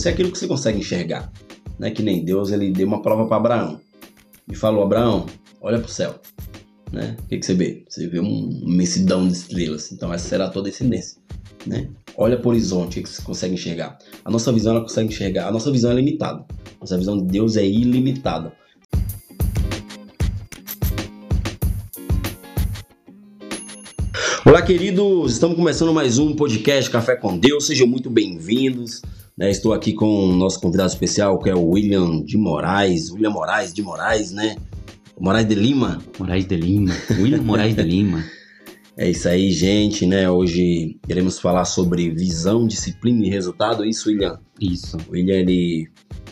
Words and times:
Você 0.00 0.08
é 0.08 0.12
aquilo 0.12 0.32
que 0.32 0.38
você 0.38 0.46
consegue 0.46 0.78
enxergar. 0.78 1.30
Não 1.78 1.86
é 1.86 1.90
que 1.90 2.02
nem 2.02 2.24
Deus, 2.24 2.50
ele 2.50 2.70
deu 2.70 2.86
uma 2.86 3.02
prova 3.02 3.26
para 3.26 3.36
Abraão. 3.36 3.80
E 4.50 4.56
falou, 4.56 4.82
Abraão, 4.82 5.26
olha 5.60 5.78
para 5.78 5.88
o 5.88 5.92
céu. 5.92 6.18
Né? 6.90 7.18
O 7.22 7.26
que, 7.26 7.36
que 7.36 7.44
você 7.44 7.52
vê? 7.52 7.84
Você 7.86 8.08
vê 8.08 8.18
um 8.18 8.62
imensidão 8.62 9.28
de 9.28 9.34
estrelas. 9.34 9.92
Então 9.92 10.10
essa 10.10 10.26
será 10.26 10.46
a 10.46 10.48
tua 10.48 10.62
descendência. 10.62 11.20
Né? 11.66 11.90
Olha 12.16 12.38
para 12.38 12.46
o 12.46 12.50
horizonte, 12.50 12.98
o 12.98 13.02
que 13.02 13.10
você 13.10 13.20
consegue 13.20 13.52
enxergar? 13.52 13.98
A 14.24 14.30
nossa 14.30 14.50
visão 14.50 14.74
ela 14.74 14.80
consegue 14.80 15.10
enxergar. 15.10 15.48
A 15.48 15.52
nossa 15.52 15.70
visão 15.70 15.90
é 15.90 15.94
limitada. 15.96 16.46
A 16.48 16.80
nossa 16.80 16.96
visão 16.96 17.18
de 17.18 17.24
Deus 17.24 17.58
é 17.58 17.66
ilimitada. 17.66 18.54
Olá, 24.46 24.62
queridos! 24.62 25.34
Estamos 25.34 25.56
começando 25.56 25.92
mais 25.92 26.18
um 26.18 26.34
podcast 26.34 26.90
Café 26.90 27.16
com 27.16 27.36
Deus. 27.36 27.66
Sejam 27.66 27.86
muito 27.86 28.08
bem-vindos. 28.08 29.02
Né? 29.40 29.50
Estou 29.50 29.72
aqui 29.72 29.94
com 29.94 30.06
o 30.06 30.36
nosso 30.36 30.60
convidado 30.60 30.90
especial, 30.90 31.38
que 31.38 31.48
é 31.48 31.54
o 31.54 31.70
William 31.70 32.22
de 32.22 32.36
Moraes. 32.36 33.10
William 33.10 33.30
Moraes 33.30 33.72
de 33.72 33.82
Moraes, 33.82 34.30
né? 34.32 34.56
Moraes 35.18 35.48
de 35.48 35.54
Lima. 35.54 35.98
Moraes 36.18 36.46
de 36.46 36.56
Lima. 36.56 36.94
William 37.18 37.40
Moraes 37.40 37.74
de 37.74 37.82
Lima. 37.82 38.22
É 38.98 39.08
isso 39.08 39.26
aí, 39.30 39.50
gente, 39.50 40.04
né? 40.04 40.28
Hoje 40.28 40.98
queremos 41.08 41.38
falar 41.38 41.64
sobre 41.64 42.10
visão, 42.10 42.66
disciplina 42.66 43.24
e 43.24 43.30
resultado. 43.30 43.82
É 43.82 43.88
isso, 43.88 44.10
William? 44.10 44.38
Isso. 44.60 44.98
O 45.08 45.12
William, 45.12 45.36
ele, 45.36 45.88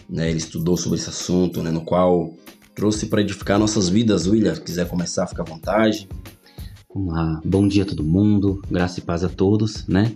né, 0.07 0.29
ele 0.29 0.37
estudou 0.37 0.77
sobre 0.77 0.99
esse 0.99 1.09
assunto, 1.09 1.63
né? 1.63 1.71
No 1.71 1.81
qual 1.81 2.35
trouxe 2.75 3.07
para 3.07 3.23
edificar 3.23 3.59
nossas 3.59 3.89
vidas. 3.89 4.27
William, 4.27 4.55
se 4.55 4.61
quiser 4.61 4.87
começar, 4.87 5.27
fica 5.27 5.41
à 5.41 5.47
vontade. 5.47 6.07
Vamos 6.95 7.15
lá. 7.15 7.41
Bom 7.43 7.67
dia 7.67 7.85
a 7.85 7.87
todo 7.87 8.05
mundo. 8.05 8.61
Graça 8.71 9.01
e 9.01 9.03
paz 9.03 9.25
a 9.25 9.31
todos, 9.31 9.87
né? 9.87 10.15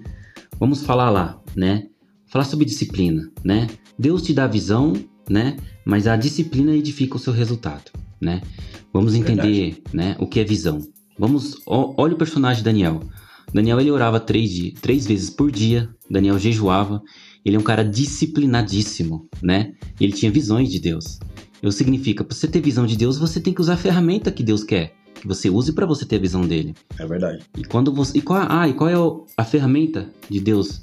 Vamos 0.61 0.83
falar 0.83 1.09
lá, 1.09 1.41
né? 1.56 1.87
Falar 2.33 2.47
sobre 2.47 2.65
disciplina, 2.65 3.31
né? 3.45 3.69
Deus 3.99 4.23
te 4.23 4.33
dá 4.33 4.47
visão, 4.47 4.95
né? 5.29 5.59
Mas 5.85 6.07
a 6.07 6.17
disciplina 6.17 6.75
edifica 6.75 7.17
o 7.17 7.19
seu 7.19 7.31
resultado, 7.31 7.91
né? 8.19 8.41
Vamos 8.91 9.15
entender, 9.15 9.75
Verdade. 9.75 9.83
né? 9.93 10.17
O 10.19 10.27
que 10.27 10.41
é 10.41 10.45
visão. 10.45 10.81
Vamos, 11.19 11.61
ó, 11.67 11.95
olha 11.98 12.15
o 12.15 12.17
personagem 12.17 12.65
Daniel. 12.65 13.01
Daniel 13.53 13.79
ele 13.79 13.91
orava 13.91 14.19
três, 14.19 14.51
três 14.81 15.06
vezes 15.06 15.29
por 15.29 15.51
dia. 15.51 15.91
Daniel 16.11 16.39
jejuava. 16.39 17.03
Ele 17.45 17.56
é 17.56 17.59
um 17.59 17.62
cara 17.62 17.84
disciplinadíssimo, 17.84 19.28
né? 19.43 19.75
Ele 20.01 20.12
tinha 20.12 20.33
visões 20.33 20.71
de 20.71 20.81
Deus. 20.81 21.19
Isso 21.62 21.77
significa, 21.77 22.25
para 22.25 22.34
você 22.34 22.49
ter 22.49 22.62
visão 22.62 22.87
de 22.87 22.97
Deus, 22.97 23.19
você 23.19 23.41
tem 23.41 23.53
que 23.53 23.61
usar 23.61 23.75
a 23.75 23.77
ferramenta 23.77 24.33
que 24.33 24.43
Deus 24.43 24.65
quer 24.65 24.95
que 25.15 25.28
você 25.28 25.49
use 25.49 25.73
para 25.73 25.87
você 25.87 26.05
ter 26.05 26.17
a 26.17 26.21
visão 26.21 26.41
dele. 26.41 26.75
É 26.99 27.06
verdade. 27.06 27.45
E 27.56 27.62
quando 27.62 27.95
você, 27.95 28.19
e 28.19 28.23
qual, 28.23 28.45
ah, 28.49 28.69
e 28.69 28.73
qual 28.73 28.91
é 28.91 28.95
a 29.37 29.45
ferramenta 29.45 30.11
de 30.28 30.41
Deus 30.41 30.83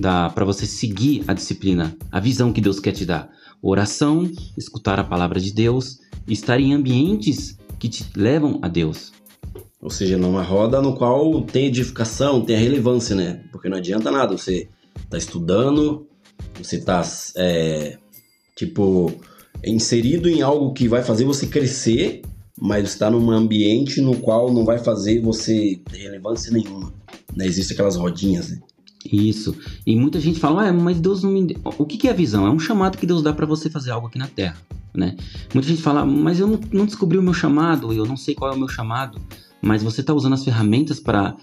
para 0.00 0.44
você 0.44 0.66
seguir 0.66 1.24
a 1.26 1.34
disciplina, 1.34 1.96
a 2.10 2.20
visão 2.20 2.52
que 2.52 2.60
Deus 2.60 2.80
quer 2.80 2.92
te 2.92 3.04
dar? 3.04 3.30
Oração, 3.62 4.30
escutar 4.56 4.98
a 4.98 5.04
palavra 5.04 5.40
de 5.40 5.52
Deus, 5.52 5.98
estar 6.28 6.60
em 6.60 6.74
ambientes 6.74 7.56
que 7.78 7.88
te 7.88 8.04
levam 8.16 8.58
a 8.62 8.68
Deus. 8.68 9.12
Ou 9.80 9.90
seja, 9.90 10.16
numa 10.16 10.42
roda 10.42 10.80
no 10.80 10.94
qual 10.94 11.42
tem 11.42 11.66
edificação, 11.66 12.40
tem 12.40 12.56
a 12.56 12.58
relevância, 12.58 13.14
né? 13.14 13.44
Porque 13.52 13.68
não 13.68 13.76
adianta 13.76 14.10
nada 14.10 14.36
você 14.36 14.68
tá 15.10 15.18
estudando, 15.18 16.06
você 16.56 16.80
tá, 16.80 17.02
é, 17.36 17.98
tipo, 18.56 19.12
inserido 19.62 20.28
em 20.28 20.42
algo 20.42 20.72
que 20.72 20.88
vai 20.88 21.02
fazer 21.02 21.24
você 21.24 21.46
crescer, 21.46 22.22
mas 22.58 22.88
está 22.88 23.10
num 23.10 23.30
ambiente 23.30 24.00
no 24.00 24.16
qual 24.16 24.52
não 24.52 24.64
vai 24.64 24.78
fazer 24.78 25.20
você 25.20 25.80
ter 25.90 25.98
relevância 25.98 26.52
nenhuma. 26.52 26.92
Né? 27.36 27.46
Existem 27.46 27.74
aquelas 27.74 27.96
rodinhas, 27.96 28.50
né? 28.50 28.60
Isso. 29.04 29.54
E 29.86 29.94
muita 29.94 30.18
gente 30.18 30.40
fala, 30.40 30.68
ah, 30.68 30.72
mas 30.72 31.00
Deus 31.00 31.22
não 31.22 31.30
me. 31.30 31.56
O 31.78 31.84
que, 31.84 31.96
que 31.96 32.08
é 32.08 32.10
a 32.10 32.14
visão? 32.14 32.46
É 32.46 32.50
um 32.50 32.58
chamado 32.58 32.96
que 32.96 33.06
Deus 33.06 33.22
dá 33.22 33.32
para 33.32 33.46
você 33.46 33.68
fazer 33.68 33.90
algo 33.90 34.06
aqui 34.06 34.18
na 34.18 34.26
Terra, 34.26 34.56
né? 34.94 35.16
Muita 35.52 35.68
gente 35.68 35.82
fala, 35.82 36.04
mas 36.06 36.40
eu 36.40 36.60
não, 36.72 36.86
descobri 36.86 37.18
o 37.18 37.22
meu 37.22 37.34
chamado, 37.34 37.92
eu 37.92 38.06
não 38.06 38.16
sei 38.16 38.34
qual 38.34 38.52
é 38.52 38.54
o 38.54 38.58
meu 38.58 38.68
chamado. 38.68 39.20
Mas 39.60 39.82
você 39.82 40.00
está 40.00 40.12
usando 40.12 40.34
as 40.34 40.44
ferramentas 40.44 41.00
para 41.00 41.36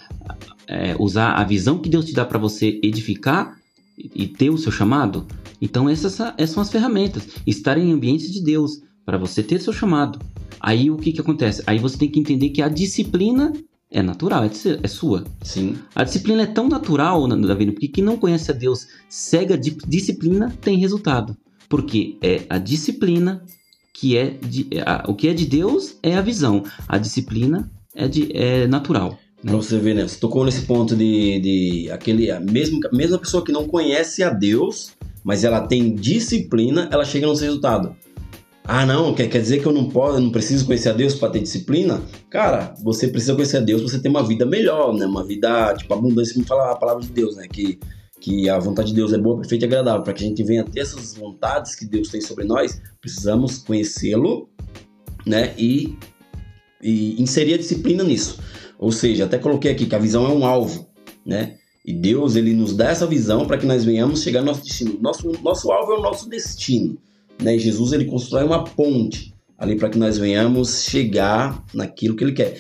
é, 0.68 0.96
usar 1.00 1.34
a 1.34 1.44
visão 1.44 1.80
que 1.80 1.90
Deus 1.90 2.06
te 2.06 2.14
dá 2.14 2.24
para 2.24 2.38
você 2.38 2.80
edificar 2.84 3.58
e 3.98 4.28
ter 4.28 4.50
o 4.50 4.58
seu 4.58 4.72
chamado? 4.72 5.26
Então 5.60 5.90
essas, 5.90 6.20
essas 6.38 6.52
são 6.52 6.62
as 6.62 6.72
ferramentas. 6.72 7.28
Estar 7.46 7.78
em 7.78 7.92
ambientes 7.92 8.32
de 8.32 8.44
Deus 8.44 8.82
para 9.06 9.18
você 9.18 9.42
ter 9.42 9.60
seu 9.60 9.74
chamado. 9.74 10.20
Aí 10.60 10.92
o 10.92 10.98
que, 10.98 11.12
que 11.12 11.22
acontece? 11.22 11.64
Aí 11.66 11.80
você 11.80 11.98
tem 11.98 12.10
que 12.10 12.20
entender 12.20 12.50
que 12.50 12.62
a 12.62 12.70
disciplina 12.70 13.52
é 13.92 14.02
natural, 14.02 14.44
é, 14.46 14.50
é 14.82 14.88
sua. 14.88 15.26
Sim. 15.44 15.78
A 15.94 16.04
disciplina 16.04 16.44
é 16.44 16.48
tão 16.48 16.70
natural, 16.70 17.28
Davi, 17.28 17.72
porque 17.72 17.90
quem 17.90 18.04
não 18.04 18.18
conhece 18.18 18.50
a 18.50 18.54
Deus 18.54 18.88
cega 19.10 19.58
de 19.58 19.72
disciplina 19.86 20.54
tem 20.62 20.78
resultado. 20.78 21.36
Porque 21.68 22.18
é 22.22 22.44
a 22.50 22.58
disciplina 22.58 23.44
que 23.94 24.18
é 24.18 24.30
de, 24.30 24.68
a, 24.86 25.04
o 25.10 25.14
que 25.14 25.28
é 25.28 25.34
de 25.34 25.46
Deus 25.46 25.98
é 26.02 26.16
a 26.16 26.22
visão. 26.22 26.64
A 26.88 26.98
disciplina 26.98 27.70
é, 27.94 28.08
de, 28.08 28.36
é 28.36 28.66
natural. 28.66 29.20
Né? 29.44 29.52
Pra 29.52 29.56
você 29.58 29.78
ver, 29.78 29.96
né? 29.96 30.08
Você 30.08 30.20
tocou 30.20 30.46
nesse 30.46 30.62
ponto 30.62 30.96
de, 30.96 31.40
de 31.40 31.92
aquele. 31.92 32.32
A 32.32 32.40
mesma, 32.40 32.80
mesma 32.94 33.18
pessoa 33.18 33.44
que 33.44 33.52
não 33.52 33.68
conhece 33.68 34.24
a 34.24 34.30
Deus, 34.30 34.92
mas 35.24 35.44
ela 35.44 35.62
tem 35.68 35.94
disciplina, 35.96 36.88
ela 36.92 37.04
chega 37.04 37.28
no 37.28 37.36
seu 37.36 37.48
resultado. 37.48 37.96
Ah, 38.74 38.86
não, 38.86 39.14
quer, 39.14 39.28
quer 39.28 39.42
dizer 39.42 39.60
que 39.60 39.66
eu 39.66 39.74
não 39.74 39.90
posso, 39.90 40.16
eu 40.16 40.22
não 40.22 40.32
preciso 40.32 40.66
conhecer 40.66 40.88
a 40.88 40.94
Deus 40.94 41.14
para 41.14 41.30
ter 41.30 41.42
disciplina? 41.42 42.02
Cara, 42.30 42.74
você 42.82 43.06
precisa 43.06 43.34
conhecer 43.34 43.58
a 43.58 43.60
Deus 43.60 43.82
para 43.82 43.92
você 43.92 44.00
ter 44.00 44.08
uma 44.08 44.26
vida 44.26 44.46
melhor, 44.46 44.94
né? 44.94 45.06
Uma 45.06 45.26
vida, 45.26 45.74
tipo, 45.74 45.94
abundância, 45.94 46.34
como 46.34 46.46
fala 46.46 46.72
a 46.72 46.76
palavra 46.78 47.04
de 47.04 47.10
Deus, 47.10 47.36
né? 47.36 47.50
Que, 47.52 47.78
que 48.22 48.50
a 48.50 48.58
vontade 48.58 48.92
de 48.92 48.96
Deus 48.96 49.12
é 49.12 49.18
boa, 49.18 49.42
perfeita 49.42 49.66
e 49.66 49.68
agradável. 49.68 50.04
Para 50.04 50.14
que 50.14 50.24
a 50.24 50.28
gente 50.28 50.42
venha 50.42 50.64
ter 50.64 50.80
essas 50.80 51.14
vontades 51.16 51.76
que 51.76 51.84
Deus 51.84 52.08
tem 52.08 52.22
sobre 52.22 52.46
nós, 52.46 52.82
precisamos 53.02 53.58
conhecê-lo, 53.58 54.50
né? 55.28 55.54
E, 55.58 55.98
e 56.82 57.22
inserir 57.22 57.56
a 57.56 57.58
disciplina 57.58 58.06
nisso. 58.06 58.40
Ou 58.80 58.94
seja, 58.94 59.26
até 59.26 59.38
coloquei 59.38 59.70
aqui 59.70 59.86
que 59.86 59.96
a 59.96 60.00
visão 60.00 60.26
é 60.26 60.30
um 60.30 60.46
alvo, 60.46 60.88
né? 61.26 61.58
E 61.86 61.92
Deus, 61.92 62.38
ele 62.38 62.54
nos 62.54 62.74
dá 62.74 62.90
essa 62.90 63.06
visão 63.06 63.46
para 63.46 63.58
que 63.58 63.66
nós 63.66 63.84
venhamos 63.84 64.24
chegar 64.24 64.40
ao 64.40 64.46
nosso 64.46 64.64
destino. 64.64 64.98
Nosso, 65.02 65.30
nosso 65.44 65.70
alvo 65.74 65.92
é 65.92 65.98
o 65.98 66.02
nosso 66.02 66.30
destino 66.30 66.98
né? 67.42 67.58
Jesus 67.58 67.92
ele 67.92 68.06
constrói 68.06 68.44
uma 68.44 68.64
ponte 68.64 69.34
ali 69.58 69.76
para 69.76 69.90
que 69.90 69.98
nós 69.98 70.18
venhamos 70.18 70.84
chegar 70.84 71.64
naquilo 71.74 72.16
que 72.16 72.24
ele 72.24 72.34
quer, 72.34 72.60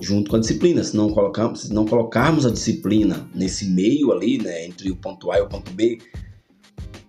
junto 0.00 0.30
com 0.30 0.36
a 0.36 0.40
disciplina. 0.40 0.82
Se 0.82 0.96
não 0.96 1.10
colocarmos, 1.10 1.62
se 1.62 1.72
não 1.72 1.84
colocarmos 1.84 2.44
a 2.44 2.50
disciplina 2.50 3.28
nesse 3.34 3.66
meio 3.66 4.12
ali, 4.12 4.38
né, 4.38 4.66
entre 4.66 4.90
o 4.90 4.96
ponto 4.96 5.30
A 5.30 5.38
e 5.38 5.42
o 5.42 5.48
ponto 5.48 5.72
B, 5.72 5.98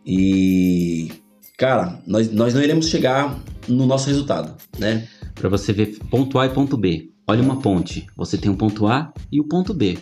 e 0.06 1.12
cara, 1.58 2.02
nós, 2.06 2.32
nós 2.32 2.54
não 2.54 2.62
iremos 2.62 2.88
chegar 2.88 3.40
no 3.68 3.86
nosso 3.86 4.08
resultado, 4.08 4.56
né? 4.78 5.08
Para 5.36 5.50
você 5.50 5.74
ver 5.74 5.98
ponto 6.10 6.38
A 6.38 6.46
e 6.46 6.50
ponto 6.50 6.78
B. 6.78 7.10
Olha 7.28 7.42
uma 7.42 7.62
ponte. 7.62 8.06
Você 8.18 8.38
tem 8.38 8.52
o 8.52 8.58
ponto 8.58 8.88
A 8.88 9.14
e 9.32 9.40
o 9.40 9.48
ponto 9.48 9.74
B. 9.74 9.98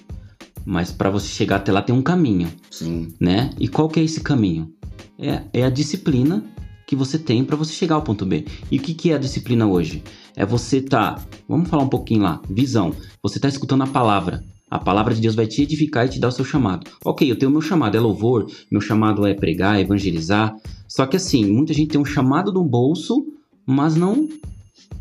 Mas 0.66 0.92
para 0.92 1.10
você 1.10 1.28
chegar 1.28 1.58
até 1.58 1.72
lá 1.72 1.82
tem 1.82 1.96
um 1.96 2.02
caminho. 2.02 2.52
Sim. 2.72 3.14
Né? 3.20 3.52
E 3.60 3.68
qual 3.68 3.88
que 3.88 4.00
é 4.00 4.04
esse 4.04 4.22
caminho? 4.22 4.74
É, 5.18 5.44
é 5.54 5.64
a 5.64 5.70
disciplina 5.70 6.44
que 6.90 6.96
você 6.96 7.20
tem 7.20 7.46
para 7.46 7.56
você 7.56 7.72
chegar 7.72 7.94
ao 7.94 8.02
ponto 8.02 8.26
B. 8.26 8.46
E 8.72 8.80
o 8.80 8.82
que, 8.82 8.96
que 8.96 9.12
é 9.12 9.14
a 9.14 9.20
disciplina 9.20 9.68
hoje? 9.68 10.02
É 10.36 10.44
você 10.44 10.82
tá, 10.82 11.24
vamos 11.48 11.70
falar 11.70 11.84
um 11.84 11.88
pouquinho 11.88 12.24
lá, 12.24 12.42
visão. 12.50 12.96
Você 13.22 13.40
tá 13.40 13.48
escutando 13.48 13.84
a 13.84 13.88
palavra. 13.88 14.44
A 14.72 14.80
palavra 14.80 15.14
de 15.14 15.22
Deus 15.22 15.36
vai 15.36 15.46
te 15.46 15.62
edificar 15.62 16.08
e 16.08 16.10
te 16.10 16.20
dar 16.20 16.30
o 16.30 16.32
seu 16.32 16.44
chamado. 16.44 16.90
Ok, 17.06 17.30
eu 17.30 17.38
tenho 17.38 17.52
o 17.52 17.54
meu 17.54 17.62
chamado, 17.62 17.96
é 17.96 18.00
louvor, 18.00 18.48
meu 18.72 18.82
chamado 18.82 19.28
é 19.28 19.36
pregar, 19.36 19.80
evangelizar. 19.80 20.56
Só 20.88 21.06
que 21.06 21.16
assim, 21.16 21.46
muita 21.46 21.76
gente 21.76 21.92
tem 21.92 22.02
um 22.02 22.06
chamado 22.06 22.52
no 22.52 22.64
bolso, 22.64 23.24
mas 23.68 23.96
não 23.96 24.28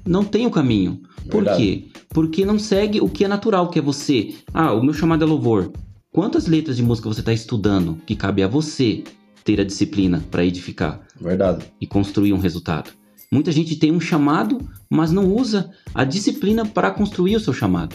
não 0.04 0.22
tem 0.22 0.44
o 0.44 0.50
caminho. 0.50 1.00
Por 1.30 1.42
Verdade. 1.42 1.56
quê? 1.56 1.88
Porque 2.10 2.44
não 2.44 2.58
segue 2.58 3.00
o 3.00 3.08
que 3.08 3.24
é 3.24 3.28
natural, 3.28 3.70
que 3.70 3.78
é 3.78 3.82
você. 3.82 4.34
Ah, 4.52 4.74
o 4.74 4.82
meu 4.82 4.92
chamado 4.92 5.24
é 5.24 5.26
louvor. 5.26 5.72
Quantas 6.12 6.46
letras 6.46 6.76
de 6.76 6.82
música 6.82 7.08
você 7.08 7.20
está 7.20 7.32
estudando 7.32 7.98
que 8.04 8.14
cabe 8.14 8.42
a 8.42 8.48
você 8.48 9.04
ter 9.42 9.58
a 9.58 9.64
disciplina 9.64 10.22
para 10.30 10.44
edificar. 10.44 11.07
Verdade. 11.20 11.66
E 11.80 11.86
construir 11.86 12.32
um 12.32 12.38
resultado. 12.38 12.90
Muita 13.30 13.52
gente 13.52 13.76
tem 13.76 13.92
um 13.92 14.00
chamado, 14.00 14.58
mas 14.88 15.12
não 15.12 15.34
usa 15.34 15.70
a 15.94 16.04
disciplina 16.04 16.64
para 16.64 16.90
construir 16.90 17.36
o 17.36 17.40
seu 17.40 17.52
chamado. 17.52 17.94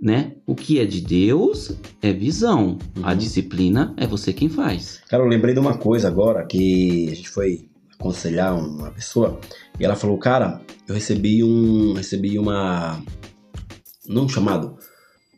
Né? 0.00 0.36
O 0.46 0.54
que 0.54 0.78
é 0.78 0.84
de 0.84 1.00
Deus 1.00 1.72
é 2.00 2.12
visão. 2.12 2.78
Uhum. 2.96 3.02
A 3.02 3.14
disciplina 3.14 3.94
é 3.96 4.06
você 4.06 4.32
quem 4.32 4.48
faz. 4.48 5.00
Cara, 5.08 5.22
eu 5.22 5.28
lembrei 5.28 5.54
de 5.54 5.60
uma 5.60 5.76
coisa 5.76 6.06
agora 6.06 6.46
que 6.46 7.08
a 7.10 7.14
gente 7.14 7.28
foi 7.30 7.68
aconselhar 7.98 8.56
uma 8.56 8.90
pessoa 8.90 9.40
e 9.80 9.84
ela 9.84 9.96
falou: 9.96 10.16
"Cara, 10.18 10.60
eu 10.86 10.94
recebi 10.94 11.42
um 11.42 11.94
recebi 11.94 12.38
uma 12.38 13.02
não 14.08 14.24
um 14.24 14.28
chamado, 14.28 14.76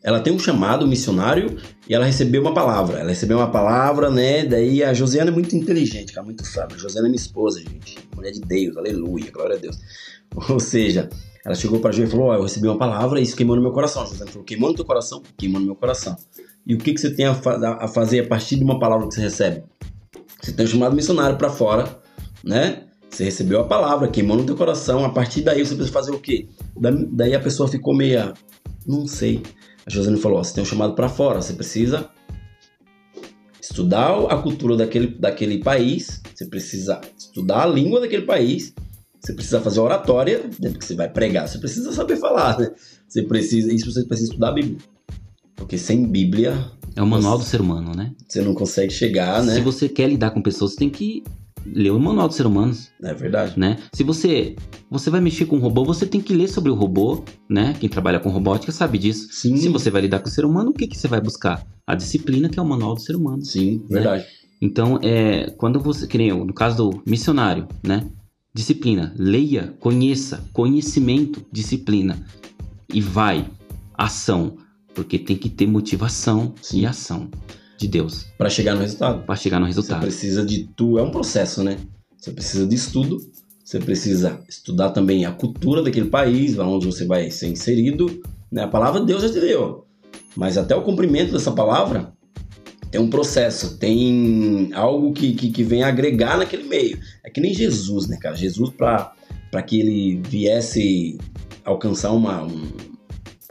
ela 0.03 0.19
tem 0.19 0.33
um 0.33 0.39
chamado 0.39 0.87
missionário 0.87 1.57
e 1.87 1.93
ela 1.93 2.05
recebeu 2.05 2.41
uma 2.41 2.53
palavra. 2.53 2.99
Ela 2.99 3.09
recebeu 3.09 3.37
uma 3.37 3.51
palavra, 3.51 4.09
né? 4.09 4.45
Daí 4.45 4.83
a 4.83 4.93
Josiana 4.93 5.29
é 5.29 5.33
muito 5.33 5.55
inteligente, 5.55 6.13
cara, 6.13 6.25
muito 6.25 6.45
sábia. 6.45 6.77
Josiana 6.77 7.07
é 7.07 7.09
minha 7.09 7.21
esposa, 7.21 7.59
gente. 7.59 7.97
Mulher 8.15 8.31
de 8.31 8.41
Deus, 8.41 8.77
aleluia, 8.77 9.29
glória 9.31 9.55
a 9.55 9.59
Deus. 9.59 9.77
Ou 10.49 10.59
seja, 10.59 11.09
ela 11.45 11.53
chegou 11.53 11.79
para 11.79 11.95
a 11.95 11.99
e 11.99 12.07
falou: 12.07 12.27
Ó, 12.27 12.31
oh, 12.31 12.35
eu 12.35 12.43
recebi 12.43 12.67
uma 12.67 12.77
palavra 12.77 13.19
e 13.19 13.23
isso 13.23 13.35
queimou 13.35 13.55
no 13.55 13.61
meu 13.61 13.71
coração. 13.71 14.01
A 14.01 14.05
Josiana 14.05 14.31
falou: 14.31 14.43
queimou 14.43 14.69
no 14.69 14.75
teu 14.75 14.85
coração? 14.85 15.21
Queimou 15.37 15.59
no 15.59 15.67
meu 15.67 15.75
coração. 15.75 16.15
E 16.65 16.73
o 16.73 16.77
que, 16.77 16.93
que 16.93 16.99
você 16.99 17.11
tem 17.11 17.25
a, 17.25 17.35
fa 17.35 17.77
a 17.79 17.87
fazer 17.87 18.21
a 18.21 18.27
partir 18.27 18.55
de 18.55 18.63
uma 18.63 18.79
palavra 18.79 19.07
que 19.07 19.13
você 19.13 19.21
recebe? 19.21 19.63
Você 20.41 20.51
tem 20.51 20.65
um 20.65 20.69
chamado 20.69 20.95
missionário 20.95 21.37
para 21.37 21.49
fora, 21.49 22.01
né? 22.43 22.87
Você 23.09 23.25
recebeu 23.25 23.59
a 23.59 23.65
palavra, 23.65 24.07
queimou 24.07 24.37
no 24.37 24.45
teu 24.45 24.55
coração. 24.55 25.03
A 25.05 25.09
partir 25.09 25.41
daí 25.41 25.63
você 25.63 25.75
precisa 25.75 25.91
fazer 25.91 26.11
o 26.11 26.19
quê? 26.19 26.47
Daí 27.11 27.35
a 27.35 27.39
pessoa 27.39 27.67
ficou 27.67 27.93
meia, 27.93 28.33
não 28.87 29.05
sei. 29.05 29.43
A 29.85 29.89
Josane 29.89 30.19
falou: 30.19 30.39
ó, 30.39 30.43
você 30.43 30.53
tem 30.53 30.63
um 30.63 30.65
chamado 30.65 30.93
para 30.93 31.09
fora, 31.09 31.41
você 31.41 31.53
precisa 31.53 32.09
estudar 33.61 34.25
a 34.29 34.37
cultura 34.37 34.75
daquele, 34.75 35.07
daquele 35.07 35.59
país, 35.59 36.21
você 36.33 36.45
precisa 36.45 36.99
estudar 37.17 37.63
a 37.63 37.67
língua 37.67 38.01
daquele 38.01 38.25
país, 38.25 38.73
você 39.19 39.33
precisa 39.33 39.61
fazer 39.61 39.79
oratória, 39.79 40.39
né, 40.59 40.69
porque 40.69 40.85
você 40.85 40.95
vai 40.95 41.09
pregar, 41.09 41.47
você 41.47 41.57
precisa 41.57 41.91
saber 41.93 42.17
falar, 42.17 42.59
né? 42.59 42.71
Você 43.07 43.23
precisa, 43.23 43.71
isso 43.73 43.91
você 43.91 44.03
precisa 44.03 44.29
estudar 44.29 44.49
a 44.49 44.53
Bíblia. 44.53 44.77
Porque 45.55 45.77
sem 45.77 46.05
Bíblia. 46.05 46.71
É 46.95 47.01
o 47.01 47.07
manual 47.07 47.37
você, 47.37 47.43
do 47.43 47.49
ser 47.49 47.61
humano, 47.61 47.91
né? 47.95 48.13
Você 48.27 48.41
não 48.41 48.53
consegue 48.53 48.91
chegar, 48.91 49.43
né? 49.43 49.53
Se 49.53 49.61
você 49.61 49.87
quer 49.87 50.09
lidar 50.09 50.31
com 50.31 50.41
pessoas, 50.41 50.71
você 50.71 50.77
tem 50.77 50.89
que 50.89 51.23
ler 51.65 51.91
o 51.91 51.99
manual 51.99 52.27
do 52.27 52.33
ser 52.33 52.45
humano. 52.45 52.75
É 53.03 53.13
verdade. 53.13 53.59
Né? 53.59 53.77
Se 53.93 54.03
você 54.03 54.55
você 54.89 55.09
vai 55.09 55.21
mexer 55.21 55.45
com 55.45 55.57
um 55.57 55.59
robô, 55.59 55.85
você 55.85 56.05
tem 56.05 56.21
que 56.21 56.33
ler 56.33 56.47
sobre 56.47 56.71
o 56.71 56.75
robô, 56.75 57.23
né? 57.49 57.75
Quem 57.79 57.89
trabalha 57.89 58.19
com 58.19 58.29
robótica 58.29 58.71
sabe 58.71 58.97
disso. 58.97 59.27
Sim. 59.31 59.57
Se 59.57 59.69
você 59.69 59.89
vai 59.89 60.01
lidar 60.01 60.19
com 60.19 60.27
o 60.27 60.31
ser 60.31 60.45
humano, 60.45 60.71
o 60.71 60.73
que, 60.73 60.87
que 60.87 60.97
você 60.97 61.07
vai 61.07 61.21
buscar? 61.21 61.65
A 61.87 61.95
disciplina, 61.95 62.49
que 62.49 62.59
é 62.59 62.61
o 62.61 62.65
manual 62.65 62.95
do 62.95 63.01
ser 63.01 63.15
humano. 63.15 63.43
Sim, 63.43 63.77
né? 63.89 64.01
verdade. 64.01 64.25
Então, 64.61 64.99
é, 65.01 65.49
quando 65.51 65.79
você, 65.79 66.05
que 66.05 66.17
nem 66.17 66.29
eu, 66.29 66.45
no 66.45 66.53
caso 66.53 66.77
do 66.77 67.03
missionário, 67.05 67.67
né? 67.83 68.07
Disciplina, 68.53 69.13
leia, 69.17 69.73
conheça, 69.79 70.43
conhecimento, 70.51 71.41
disciplina. 71.51 72.17
E 72.93 72.99
vai, 72.99 73.47
ação. 73.97 74.57
Porque 74.93 75.17
tem 75.17 75.37
que 75.37 75.49
ter 75.49 75.65
motivação 75.65 76.53
Sim. 76.61 76.81
e 76.81 76.85
ação 76.85 77.29
de 77.81 77.87
Deus. 77.87 78.27
Para 78.37 78.49
chegar 78.49 78.75
no 78.75 78.81
resultado. 78.81 79.23
Para 79.23 79.35
chegar 79.35 79.59
no 79.59 79.65
resultado. 79.65 79.99
Você 79.99 80.07
precisa 80.07 80.45
de 80.45 80.69
tu, 80.75 80.99
é 80.99 81.01
um 81.01 81.11
processo, 81.11 81.63
né? 81.63 81.77
Você 82.17 82.31
precisa 82.31 82.67
de 82.67 82.75
estudo, 82.75 83.17
você 83.63 83.79
precisa 83.79 84.39
estudar 84.47 84.91
também 84.91 85.25
a 85.25 85.31
cultura 85.31 85.81
daquele 85.81 86.09
país, 86.09 86.57
onde 86.59 86.85
você 86.85 87.05
vai 87.05 87.31
ser 87.31 87.47
inserido. 87.47 88.21
Né? 88.51 88.63
A 88.63 88.67
palavra 88.67 89.01
Deus 89.01 89.23
já 89.23 89.29
te 89.29 89.39
deu. 89.39 89.85
Mas 90.35 90.57
até 90.57 90.75
o 90.75 90.83
cumprimento 90.83 91.31
dessa 91.31 91.51
palavra 91.51 92.13
tem 92.91 93.01
um 93.01 93.09
processo, 93.09 93.77
tem 93.77 94.69
algo 94.73 95.13
que, 95.13 95.33
que, 95.33 95.49
que 95.49 95.63
vem 95.63 95.81
agregar 95.81 96.37
naquele 96.37 96.63
meio. 96.63 96.99
É 97.23 97.29
que 97.29 97.41
nem 97.41 97.53
Jesus, 97.53 98.07
né, 98.07 98.17
cara? 98.17 98.35
Jesus, 98.35 98.69
para 98.69 99.61
que 99.65 99.79
ele 99.79 100.21
viesse 100.27 101.17
alcançar 101.63 102.11
uma, 102.11 102.43
um, 102.43 102.67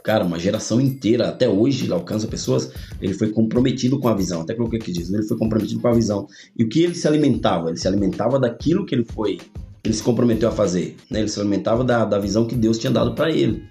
cara, 0.03 0.25
uma 0.25 0.39
geração 0.39 0.79
inteira, 0.79 1.29
até 1.29 1.47
hoje 1.47 1.85
ele 1.85 1.93
alcança 1.93 2.27
pessoas, 2.27 2.71
ele 3.01 3.13
foi 3.13 3.29
comprometido 3.29 3.99
com 3.99 4.07
a 4.07 4.15
visão, 4.15 4.41
até 4.41 4.53
coloquei 4.53 4.79
aqui 4.79 4.91
diz, 4.91 5.11
ele 5.11 5.23
foi 5.23 5.37
comprometido 5.37 5.79
com 5.79 5.87
a 5.87 5.93
visão. 5.93 6.27
E 6.57 6.63
o 6.63 6.69
que 6.69 6.83
ele 6.83 6.95
se 6.95 7.07
alimentava? 7.07 7.69
Ele 7.69 7.77
se 7.77 7.87
alimentava 7.87 8.39
daquilo 8.39 8.85
que 8.85 8.95
ele 8.95 9.05
foi, 9.05 9.37
ele 9.83 9.93
se 9.93 10.03
comprometeu 10.03 10.49
a 10.49 10.51
fazer, 10.51 10.95
né? 11.09 11.19
Ele 11.19 11.27
se 11.27 11.39
alimentava 11.39 11.83
da, 11.83 12.05
da 12.05 12.19
visão 12.19 12.45
que 12.45 12.55
Deus 12.55 12.77
tinha 12.77 12.91
dado 12.91 13.13
para 13.15 13.31
ele. 13.31 13.63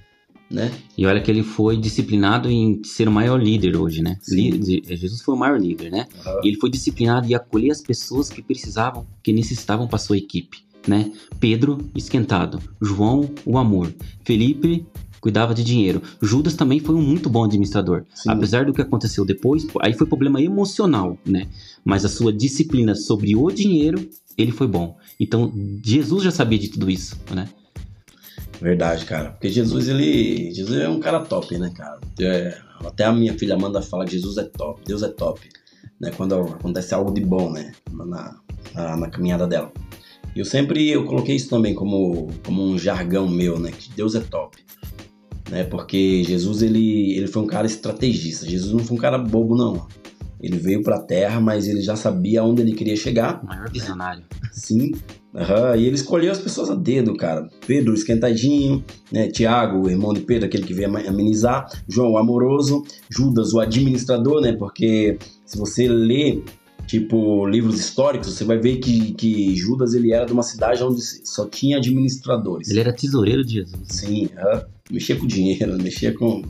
Né? 0.50 0.72
E 0.98 1.06
olha 1.06 1.20
que 1.20 1.30
ele 1.30 1.44
foi 1.44 1.76
disciplinado 1.76 2.50
em 2.50 2.82
ser 2.82 3.06
o 3.06 3.12
maior 3.12 3.40
líder 3.40 3.76
hoje, 3.76 4.02
né? 4.02 4.18
Jesus 4.26 5.22
foi 5.22 5.36
o 5.36 5.38
maior 5.38 5.60
líder, 5.60 5.92
né? 5.92 6.08
Uhum. 6.26 6.40
Ele 6.42 6.56
foi 6.56 6.68
disciplinado 6.68 7.30
em 7.30 7.34
acolher 7.34 7.70
as 7.70 7.80
pessoas 7.80 8.28
que 8.28 8.42
precisavam, 8.42 9.06
que 9.22 9.32
necessitavam 9.32 9.86
para 9.86 10.00
sua 10.00 10.18
equipe, 10.18 10.58
né? 10.88 11.12
Pedro, 11.38 11.78
esquentado. 11.94 12.60
João, 12.82 13.30
o 13.46 13.58
amor. 13.58 13.94
Felipe, 14.24 14.84
cuidava 15.20 15.54
de 15.54 15.62
dinheiro. 15.62 16.02
Judas 16.20 16.54
também 16.54 16.80
foi 16.80 16.94
um 16.94 17.02
muito 17.02 17.28
bom 17.28 17.44
administrador. 17.44 18.04
Sim. 18.14 18.30
Apesar 18.30 18.64
do 18.64 18.72
que 18.72 18.80
aconteceu 18.80 19.24
depois, 19.24 19.66
aí 19.80 19.92
foi 19.92 20.06
problema 20.06 20.40
emocional, 20.40 21.18
né? 21.24 21.46
Mas 21.84 22.04
a 22.04 22.08
sua 22.08 22.32
disciplina 22.32 22.94
sobre 22.94 23.36
o 23.36 23.50
dinheiro, 23.50 24.08
ele 24.36 24.50
foi 24.50 24.66
bom. 24.66 24.96
Então, 25.18 25.52
Jesus 25.84 26.24
já 26.24 26.30
sabia 26.30 26.58
de 26.58 26.68
tudo 26.68 26.90
isso, 26.90 27.16
né? 27.32 27.48
Verdade, 28.60 29.04
cara. 29.04 29.30
Porque 29.30 29.48
Jesus, 29.48 29.88
ele. 29.88 30.52
Jesus 30.52 30.78
é 30.78 30.88
um 30.88 31.00
cara 31.00 31.20
top, 31.20 31.56
né, 31.58 31.70
cara? 31.74 31.98
É, 32.20 32.58
até 32.84 33.04
a 33.04 33.12
minha 33.12 33.36
filha 33.38 33.54
Amanda 33.54 33.80
fala 33.80 34.04
que 34.04 34.12
Jesus 34.12 34.36
é 34.36 34.44
top, 34.44 34.82
Deus 34.84 35.02
é 35.02 35.08
top. 35.08 35.40
Né? 35.98 36.10
Quando 36.14 36.34
acontece 36.34 36.94
algo 36.94 37.12
de 37.12 37.22
bom, 37.22 37.50
né? 37.50 37.72
Na, 37.90 38.36
na, 38.74 38.96
na 38.96 39.10
caminhada 39.10 39.46
dela. 39.46 39.72
E 40.36 40.38
eu 40.38 40.44
sempre 40.44 40.88
eu 40.88 41.04
coloquei 41.06 41.34
isso 41.34 41.48
também 41.48 41.74
como, 41.74 42.28
como 42.44 42.62
um 42.62 42.78
jargão 42.78 43.26
meu, 43.28 43.58
né? 43.58 43.70
Que 43.70 43.90
Deus 43.90 44.14
é 44.14 44.20
top 44.20 44.58
né? 45.50 45.64
Porque 45.64 46.22
Jesus 46.24 46.62
ele, 46.62 47.16
ele 47.16 47.26
foi 47.26 47.42
um 47.42 47.46
cara 47.46 47.66
estrategista. 47.66 48.48
Jesus 48.48 48.72
não 48.72 48.80
foi 48.80 48.96
um 48.96 49.00
cara 49.00 49.18
bobo 49.18 49.56
não. 49.56 49.86
Ele 50.40 50.56
veio 50.56 50.82
para 50.82 50.96
a 50.96 51.02
Terra, 51.02 51.38
mas 51.38 51.68
ele 51.68 51.82
já 51.82 51.96
sabia 51.96 52.42
onde 52.42 52.62
ele 52.62 52.72
queria 52.72 52.96
chegar. 52.96 53.42
O 53.42 53.46
maior 53.46 53.70
visionário. 53.70 54.24
Sim. 54.52 54.92
Uhum. 55.34 55.76
E 55.76 55.86
ele 55.86 55.94
escolheu 55.94 56.32
as 56.32 56.38
pessoas 56.38 56.70
a 56.70 56.74
dedo, 56.74 57.14
cara. 57.14 57.48
Pedro, 57.66 57.92
esquentadinho, 57.92 58.82
né? 59.12 59.28
Tiago, 59.28 59.86
o 59.86 59.90
irmão 59.90 60.14
de 60.14 60.20
Pedro, 60.20 60.46
aquele 60.46 60.64
que 60.64 60.72
veio 60.72 60.88
amenizar. 61.06 61.68
João, 61.86 62.12
o 62.12 62.18
amoroso. 62.18 62.82
Judas, 63.10 63.52
o 63.52 63.60
administrador, 63.60 64.40
né? 64.40 64.52
Porque 64.52 65.18
se 65.44 65.58
você 65.58 65.86
lê 65.86 66.42
tipo 66.86 67.46
livros 67.46 67.78
históricos, 67.78 68.34
você 68.34 68.44
vai 68.44 68.58
ver 68.58 68.78
que, 68.78 69.12
que 69.12 69.54
Judas 69.54 69.94
ele 69.94 70.12
era 70.12 70.24
de 70.24 70.32
uma 70.32 70.42
cidade 70.42 70.82
onde 70.82 71.00
só 71.02 71.46
tinha 71.46 71.76
administradores. 71.76 72.68
Ele 72.68 72.80
era 72.80 72.92
tesoureiro 72.92 73.44
de 73.44 73.54
Jesus. 73.54 73.80
Sim, 73.88 74.24
uh, 74.26 74.66
mexia 74.90 75.16
com 75.16 75.26
dinheiro, 75.26 75.76
mexia 75.82 76.12
com, 76.12 76.42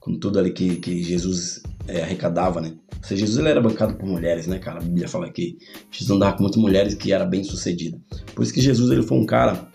com 0.00 0.18
tudo 0.18 0.38
ali 0.38 0.52
que, 0.52 0.76
que 0.76 1.02
Jesus 1.02 1.62
é, 1.86 2.02
arrecadava, 2.02 2.60
né? 2.60 2.72
Ou 2.96 3.08
seja, 3.08 3.20
Jesus 3.20 3.38
ele 3.38 3.48
era 3.48 3.60
bancado 3.60 3.94
por 3.94 4.06
mulheres, 4.06 4.46
né, 4.46 4.58
cara? 4.58 4.78
A 4.78 4.82
Bíblia 4.82 5.08
fala 5.08 5.30
que 5.30 5.58
Jesus 5.90 6.10
andava 6.10 6.36
com 6.36 6.42
muitas 6.42 6.60
mulheres 6.60 6.94
que 6.94 7.12
era 7.12 7.24
bem 7.24 7.44
sucedido. 7.44 8.00
Por 8.34 8.42
isso 8.42 8.52
que 8.52 8.60
Jesus 8.60 8.90
ele 8.90 9.02
foi 9.02 9.18
um 9.18 9.26
cara 9.26 9.68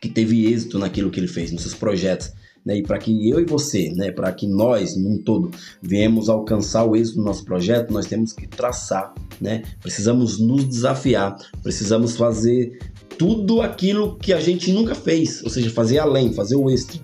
que 0.00 0.08
teve 0.08 0.46
êxito 0.46 0.78
naquilo 0.78 1.10
que 1.10 1.20
ele 1.20 1.28
fez, 1.28 1.50
nos 1.50 1.62
seus 1.62 1.74
projetos 1.74 2.32
né? 2.64 2.78
E 2.78 2.82
para 2.82 2.98
que 2.98 3.28
eu 3.28 3.40
e 3.40 3.44
você, 3.44 3.90
né, 3.90 4.10
para 4.10 4.32
que 4.32 4.46
nós, 4.46 4.96
num 4.96 5.18
todo, 5.18 5.50
viemos 5.82 6.28
alcançar 6.28 6.84
o 6.84 6.94
êxito 6.94 7.18
do 7.18 7.24
nosso 7.24 7.44
projeto, 7.44 7.92
nós 7.92 8.06
temos 8.06 8.32
que 8.32 8.46
traçar, 8.46 9.14
né? 9.40 9.62
Precisamos 9.80 10.38
nos 10.38 10.64
desafiar, 10.64 11.36
precisamos 11.62 12.16
fazer 12.16 12.78
tudo 13.18 13.60
aquilo 13.60 14.16
que 14.16 14.32
a 14.32 14.40
gente 14.40 14.72
nunca 14.72 14.94
fez, 14.94 15.42
ou 15.42 15.50
seja, 15.50 15.70
fazer 15.70 15.98
além, 15.98 16.32
fazer 16.32 16.56
o 16.56 16.70
extra. 16.70 17.00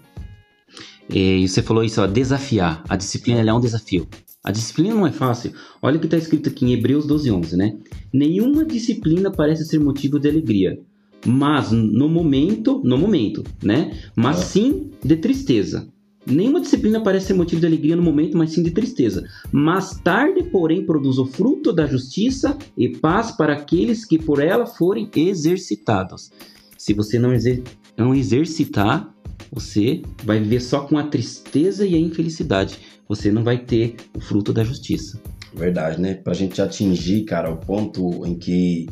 E 1.08 1.47
você 1.47 1.62
falou 1.62 1.85
isso, 1.85 2.00
ó, 2.00 2.06
desafiar. 2.06 2.82
A 2.88 2.97
disciplina 2.97 3.41
é 3.41 3.55
um 3.55 3.61
desafio. 3.61 4.06
A 4.43 4.53
disciplina 4.53 4.94
não 4.94 5.06
é 5.06 5.12
fácil. 5.12 5.53
Olha 5.82 5.97
o 5.97 6.00
que 6.00 6.06
está 6.06 6.17
escrito 6.17 6.49
aqui 6.49 6.64
em 6.64 6.73
Hebreus 6.73 7.06
12, 7.06 7.31
11, 7.31 7.56
né? 7.56 7.76
Nenhuma 8.12 8.64
disciplina 8.64 9.31
parece 9.31 9.64
ser 9.64 9.81
motivo 9.81 10.20
de 10.20 10.29
alegria, 10.29 10.79
mas 11.26 11.72
no 11.72 12.08
momento, 12.08 12.81
no 12.84 12.96
momento, 12.96 13.43
né? 13.63 13.98
Mas 14.15 14.36
sim 14.36 14.91
de 15.05 15.17
tristeza. 15.17 15.89
Nenhuma 16.25 16.60
disciplina 16.60 17.01
parece 17.01 17.27
ser 17.27 17.34
motivo 17.34 17.60
de 17.60 17.67
alegria 17.67 17.94
no 17.94 18.03
momento, 18.03 18.36
mas 18.36 18.51
sim 18.51 18.63
de 18.63 18.72
tristeza. 18.72 19.25
Mais 19.53 19.98
tarde, 20.01 20.43
porém, 20.44 20.84
produz 20.84 21.19
o 21.19 21.27
fruto 21.27 21.72
da 21.72 21.86
justiça 21.86 22.56
e 22.77 22.89
paz 22.89 23.31
para 23.31 23.53
aqueles 23.53 24.05
que 24.05 24.19
por 24.19 24.43
ela 24.43 24.67
forem 24.67 25.08
exercitados. 25.15 26.31
Se 26.77 26.93
você 26.93 27.19
não, 27.19 27.32
exer 27.32 27.63
não 27.96 28.15
exercitar, 28.15 29.13
você 29.52 30.02
vai 30.24 30.38
viver 30.38 30.60
só 30.60 30.81
com 30.81 30.98
a 30.98 31.05
tristeza 31.05 31.86
e 31.86 31.94
a 31.94 31.98
infelicidade. 31.98 32.78
Você 33.08 33.31
não 33.31 33.44
vai 33.44 33.58
ter 33.58 33.96
o 34.14 34.20
fruto 34.20 34.52
da 34.52 34.64
justiça. 34.64 35.20
Verdade, 35.55 36.00
né? 36.00 36.14
Pra 36.14 36.34
gente 36.34 36.60
atingir, 36.60 37.24
cara, 37.24 37.50
o 37.50 37.56
ponto 37.56 38.26
em 38.26 38.36
que 38.36 38.86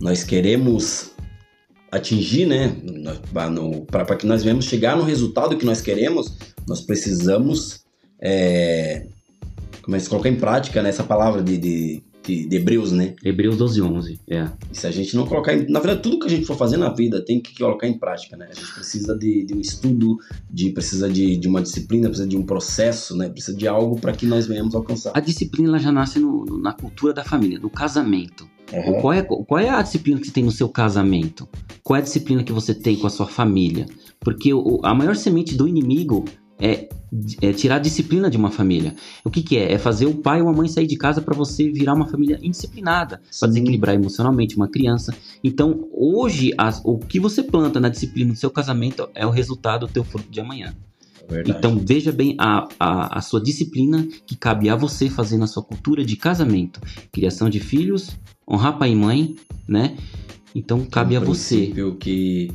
nós 0.00 0.24
queremos 0.24 1.12
atingir, 1.90 2.46
né, 2.46 2.74
para 3.90 4.16
que 4.16 4.26
nós 4.26 4.42
venhamos 4.42 4.64
chegar 4.64 4.96
no 4.96 5.04
resultado 5.04 5.58
que 5.58 5.66
nós 5.66 5.82
queremos, 5.82 6.38
nós 6.66 6.80
precisamos 6.80 7.84
é, 8.18 9.06
como 9.82 9.94
é 9.94 9.98
se 9.98 10.08
colocar 10.08 10.30
em 10.30 10.36
prática 10.36 10.82
né, 10.82 10.90
palavra 11.02 11.42
de, 11.42 11.58
de, 11.58 12.02
de, 12.22 12.46
de, 12.46 12.56
Hebreus, 12.56 12.92
né? 12.92 13.14
Hebreus 13.24 13.56
12, 13.56 13.82
11, 13.82 14.20
é. 14.28 14.48
E 14.70 14.76
se 14.76 14.86
a 14.86 14.90
gente 14.90 15.14
não 15.16 15.26
colocar, 15.26 15.54
em, 15.54 15.66
na 15.68 15.80
verdade, 15.80 16.02
tudo 16.02 16.18
que 16.18 16.26
a 16.26 16.30
gente 16.30 16.46
for 16.46 16.56
fazer 16.56 16.76
na 16.76 16.90
vida 16.90 17.24
tem 17.24 17.40
que 17.40 17.56
colocar 17.58 17.86
em 17.86 17.98
prática, 17.98 18.36
né? 18.36 18.48
A 18.50 18.54
gente 18.54 18.72
precisa 18.72 19.16
de, 19.16 19.44
de 19.44 19.54
um 19.54 19.60
estudo, 19.60 20.18
de 20.50 20.70
precisa 20.70 21.08
de, 21.08 21.36
de 21.36 21.48
uma 21.48 21.60
disciplina, 21.60 22.08
precisa 22.08 22.28
de 22.28 22.36
um 22.36 22.44
processo, 22.44 23.16
né? 23.16 23.28
Precisa 23.28 23.56
de 23.56 23.66
algo 23.66 23.98
para 23.98 24.12
que 24.12 24.26
nós 24.26 24.46
venhamos 24.46 24.74
alcançar. 24.74 25.12
A 25.14 25.20
disciplina 25.20 25.78
já 25.78 25.90
nasce 25.90 26.18
no, 26.18 26.44
na 26.58 26.72
cultura 26.72 27.12
da 27.12 27.24
família, 27.24 27.58
no 27.58 27.70
casamento. 27.70 28.48
Uhum. 28.72 29.00
Qual, 29.00 29.12
é, 29.12 29.22
qual 29.22 29.58
é 29.58 29.68
a 29.68 29.82
disciplina 29.82 30.18
que 30.18 30.26
você 30.26 30.32
tem 30.32 30.44
no 30.44 30.50
seu 30.50 30.68
casamento? 30.68 31.46
Qual 31.82 31.96
é 31.96 32.00
a 32.00 32.02
disciplina 32.02 32.42
que 32.42 32.52
você 32.52 32.74
tem 32.74 32.96
com 32.96 33.06
a 33.06 33.10
sua 33.10 33.26
família? 33.26 33.86
Porque 34.20 34.54
o, 34.54 34.80
a 34.82 34.94
maior 34.94 35.14
semente 35.14 35.54
do 35.54 35.68
inimigo 35.68 36.24
é, 36.60 36.88
é, 37.40 37.52
tirar 37.52 37.76
a 37.76 37.78
disciplina 37.78 38.30
de 38.30 38.36
uma 38.36 38.50
família. 38.50 38.94
O 39.24 39.30
que, 39.30 39.42
que 39.42 39.56
é? 39.56 39.72
É 39.72 39.78
fazer 39.78 40.06
o 40.06 40.14
pai 40.14 40.40
ou 40.40 40.48
a 40.48 40.52
mãe 40.52 40.68
sair 40.68 40.86
de 40.86 40.96
casa 40.96 41.20
para 41.20 41.34
você 41.34 41.70
virar 41.70 41.94
uma 41.94 42.06
família 42.06 42.38
indisciplinada, 42.42 43.20
para 43.38 43.48
desequilibrar 43.48 43.94
emocionalmente 43.94 44.56
uma 44.56 44.68
criança. 44.68 45.14
Então, 45.42 45.88
hoje, 45.92 46.52
as, 46.56 46.80
o 46.84 46.98
que 46.98 47.18
você 47.18 47.42
planta 47.42 47.80
na 47.80 47.88
disciplina 47.88 48.32
do 48.32 48.38
seu 48.38 48.50
casamento 48.50 49.08
é 49.14 49.26
o 49.26 49.30
resultado 49.30 49.86
do 49.86 49.92
teu 49.92 50.04
fruto 50.04 50.30
de 50.30 50.40
amanhã. 50.40 50.74
Verdade. 51.28 51.56
Então 51.56 51.78
veja 51.78 52.12
bem 52.12 52.34
a, 52.38 52.68
a, 52.78 53.18
a 53.18 53.20
sua 53.20 53.40
disciplina 53.40 54.06
que 54.26 54.36
cabe 54.36 54.68
a 54.68 54.76
você 54.76 55.08
fazer 55.08 55.38
na 55.38 55.46
sua 55.46 55.62
cultura 55.62 56.04
de 56.04 56.16
casamento, 56.16 56.80
criação 57.12 57.48
de 57.48 57.60
filhos, 57.60 58.10
honrar 58.48 58.76
pai 58.76 58.90
e 58.90 58.96
mãe, 58.96 59.36
né? 59.66 59.96
Então 60.54 60.84
cabe 60.84 61.16
um 61.16 61.22
a 61.22 61.24
você. 61.24 61.72
que 61.98 62.50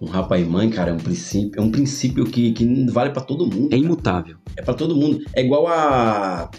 honrar 0.00 0.28
pai 0.28 0.42
e 0.42 0.44
mãe, 0.44 0.70
cara, 0.70 0.90
é 0.90 0.94
um 0.94 0.98
princípio, 0.98 1.60
é 1.60 1.62
um 1.62 1.70
princípio 1.70 2.24
que, 2.24 2.52
que 2.52 2.86
vale 2.90 3.10
pra 3.10 3.22
todo 3.22 3.46
mundo. 3.46 3.66
É 3.66 3.70
cara. 3.70 3.82
imutável. 3.82 4.36
É 4.56 4.62
pra 4.62 4.74
todo 4.74 4.96
mundo. 4.96 5.24
É 5.34 5.44
igual 5.44 5.66
a 5.66 6.50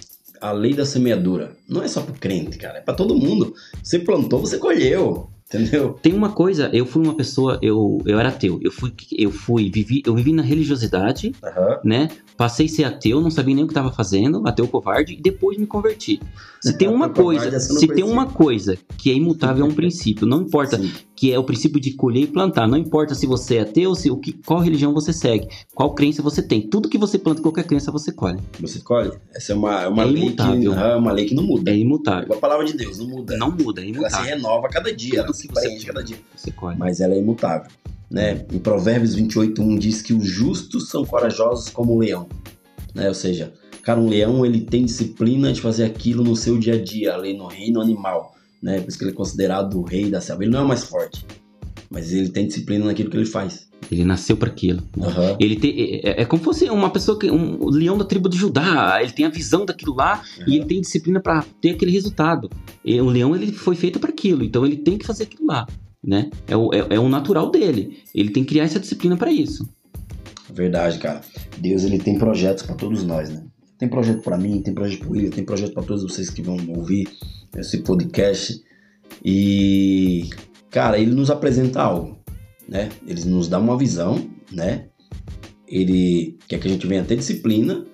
a 0.41 0.51
lei 0.51 0.73
da 0.73 0.85
semeadura. 0.85 1.55
Não 1.67 1.81
é 1.81 1.87
só 1.87 2.01
pro 2.01 2.13
crente, 2.13 2.57
cara, 2.57 2.77
é 2.77 2.81
pra 2.81 2.93
todo 2.93 3.15
mundo. 3.15 3.53
Você 3.81 3.99
plantou, 3.99 4.39
você 4.39 4.57
colheu. 4.57 5.29
Entendeu? 5.47 5.93
Tem 6.01 6.11
uma 6.11 6.31
coisa, 6.31 6.71
eu 6.73 6.87
fui 6.87 7.03
uma 7.03 7.13
pessoa, 7.13 7.59
eu, 7.61 8.01
eu 8.03 8.19
era 8.19 8.29
ateu, 8.29 8.59
eu 8.63 8.71
fui, 8.71 8.91
eu 9.15 9.29
fui, 9.29 9.69
vivi, 9.69 10.01
eu 10.03 10.15
vivi 10.15 10.33
na 10.33 10.41
religiosidade, 10.41 11.33
Aham. 11.43 11.79
né? 11.83 12.07
Passei 12.35 12.65
a 12.65 12.69
ser 12.69 12.83
ateu, 12.83 13.21
não 13.21 13.29
sabia 13.29 13.53
nem 13.53 13.63
o 13.63 13.67
que 13.67 13.71
estava 13.71 13.91
fazendo, 13.91 14.41
ateu 14.47 14.67
covarde, 14.67 15.13
e 15.13 15.21
depois 15.21 15.55
me 15.59 15.67
converti. 15.67 16.19
Se 16.59 16.75
tem 16.75 16.87
uma 16.89 17.09
covarde, 17.09 17.51
coisa, 17.51 17.59
se 17.59 17.87
tem 17.87 18.03
uma 18.03 18.25
coisa 18.25 18.75
que 18.97 19.11
é 19.11 19.13
imutável, 19.13 19.63
é 19.63 19.69
um 19.69 19.73
princípio. 19.75 20.25
Não 20.25 20.41
importa 20.41 20.77
Sim. 20.77 20.91
Que 21.25 21.33
é 21.33 21.39
o 21.39 21.43
princípio 21.43 21.79
de 21.81 21.91
colher 21.93 22.21
e 22.23 22.27
plantar. 22.27 22.67
Não 22.67 22.77
importa 22.77 23.15
se 23.15 23.25
você 23.25 23.55
é 23.55 23.61
ateu, 23.61 23.95
se 23.95 24.11
o 24.11 24.17
que, 24.17 24.33
qual 24.45 24.59
religião 24.59 24.93
você 24.93 25.11
segue, 25.11 25.47
qual 25.73 25.95
crença 25.95 26.21
você 26.21 26.39
tem. 26.43 26.61
Tudo 26.61 26.87
que 26.87 26.99
você 26.99 27.17
planta, 27.17 27.41
qualquer 27.41 27.63
crença 27.63 27.91
você 27.91 28.11
colhe. 28.11 28.39
Você 28.59 28.77
escolhe. 28.77 29.11
Essa 29.33 29.53
é 29.53 29.55
uma, 29.55 29.81
é 29.81 29.87
uma 29.87 30.03
É 30.03 30.05
lei 30.05 30.15
que 30.15 30.21
imutável. 30.27 30.71
aham, 30.73 30.87
é 30.91 30.95
uma 30.95 31.11
lei 31.11 31.25
que 31.25 31.33
não 31.33 31.41
muda. 31.43 31.71
É 31.71 31.73
É 31.73 31.77
imutável. 31.77 32.23
igual 32.25 32.37
a 32.37 32.41
palavra 32.41 32.63
de 32.65 32.73
Deus, 32.73 32.99
não 32.99 33.07
muda. 33.07 33.35
Não 33.37 33.49
muda, 33.49 33.81
é 33.81 33.85
Ela 33.85 33.93
se 33.93 33.99
imutável. 33.99 34.25
renova 34.35 34.69
cada 34.69 34.93
dia, 34.93 35.15
ela 35.19 35.25
Tudo 35.25 35.35
se 35.35 35.47
que 35.47 35.53
você- 35.55 35.61
preenche 35.67 35.85
cada 35.87 36.03
dia. 36.03 36.17
Você 36.35 36.51
colhe. 36.51 36.77
Mas 36.77 36.99
ela 37.01 37.15
é 37.15 37.17
imutável. 37.19 37.71
Né? 38.11 38.45
Em 38.53 38.59
Provérbios 38.59 39.15
28, 39.15 39.79
diz 39.79 40.03
que 40.03 40.13
os 40.13 40.27
justos 40.27 40.89
são 40.89 41.03
corajosos 41.03 41.69
como 41.69 41.93
o 41.93 41.99
leão. 41.99 42.27
Né? 42.93 43.07
Ou 43.07 43.15
seja, 43.15 43.51
cara, 43.81 43.99
um 43.99 44.07
leão 44.07 44.45
ele 44.45 44.61
tem 44.61 44.85
disciplina 44.85 45.51
de 45.51 45.59
fazer 45.59 45.85
aquilo 45.85 46.23
no 46.23 46.35
seu 46.35 46.59
dia 46.59 46.75
a 46.75 46.83
dia, 46.83 47.15
ali 47.15 47.35
no 47.35 47.47
reino 47.47 47.81
animal. 47.81 48.34
Né? 48.61 48.79
Por 48.79 48.89
isso 48.89 48.97
que 48.97 49.03
ele 49.03 49.11
é 49.11 49.15
considerado 49.15 49.79
o 49.79 49.83
rei 49.83 50.09
da 50.09 50.21
selva. 50.21 50.43
Ele 50.43 50.51
não 50.51 50.59
é 50.59 50.63
o 50.63 50.67
mais 50.67 50.83
forte, 50.83 51.25
mas 51.89 52.11
ele 52.11 52.29
tem 52.29 52.47
disciplina 52.47 52.85
naquilo 52.85 53.09
que 53.09 53.17
ele 53.17 53.25
faz. 53.25 53.65
Ele 53.91 54.03
nasceu 54.03 54.35
para 54.35 54.49
aquilo. 54.49 54.81
Aham. 54.99 55.37
Ele 55.39 56.01
é, 56.03 56.21
é 56.21 56.25
como 56.25 56.39
se 56.39 56.45
fosse 56.45 56.69
uma 56.69 56.89
pessoa 56.89 57.19
que 57.19 57.29
um 57.29 57.67
leão 57.69 57.97
da 57.97 58.05
tribo 58.05 58.27
de 58.27 58.37
Judá. 58.37 58.97
Ele 59.01 59.11
tem 59.11 59.25
a 59.25 59.29
visão 59.29 59.65
daquilo 59.65 59.95
lá 59.95 60.23
e 60.47 60.55
ele 60.55 60.65
tem 60.65 60.81
disciplina 60.81 61.19
para 61.19 61.45
ter 61.61 61.71
aquele 61.71 61.91
resultado. 61.91 62.49
E 62.83 62.99
o 62.99 63.09
leão 63.09 63.35
ele 63.35 63.51
foi 63.51 63.75
feito 63.75 63.99
para 63.99 64.09
aquilo, 64.09 64.43
então 64.43 64.65
ele 64.65 64.77
tem 64.77 64.97
que 64.97 65.05
fazer 65.05 65.23
aquilo 65.23 65.45
lá, 65.45 65.67
né? 66.03 66.29
É 66.47 66.55
o, 66.55 66.73
é, 66.73 66.95
é 66.95 66.99
o 66.99 67.09
natural 67.09 67.51
dele. 67.51 67.99
Ele 68.13 68.29
tem 68.29 68.43
que 68.43 68.49
criar 68.49 68.63
essa 68.63 68.79
disciplina 68.79 69.15
para 69.17 69.31
isso. 69.31 69.67
Verdade, 70.51 70.97
cara. 70.99 71.21
Deus 71.57 71.83
ele 71.83 71.99
tem 71.99 72.17
projetos 72.17 72.63
pra 72.63 72.75
todos 72.75 73.03
nós, 73.03 73.29
né? 73.29 73.43
Tem 73.77 73.89
projeto 73.89 74.21
pra 74.21 74.37
mim, 74.37 74.61
tem 74.61 74.73
projeto 74.73 74.99
pro 74.99 75.11
William, 75.11 75.29
tem 75.29 75.43
projeto 75.43 75.73
pra 75.73 75.83
todos 75.83 76.01
vocês 76.01 76.29
que 76.29 76.41
vão 76.41 76.57
ouvir 76.69 77.09
esse 77.57 77.79
podcast. 77.79 78.63
E 79.23 80.29
cara, 80.69 80.99
ele 80.99 81.11
nos 81.11 81.29
apresenta 81.29 81.81
algo, 81.81 82.17
né? 82.67 82.89
Ele 83.07 83.23
nos 83.25 83.47
dá 83.47 83.59
uma 83.59 83.77
visão, 83.77 84.29
né? 84.51 84.87
Ele 85.67 86.37
quer 86.47 86.59
que 86.59 86.67
a 86.67 86.71
gente 86.71 86.85
venha 86.85 87.03
ter 87.03 87.15
disciplina 87.15 87.85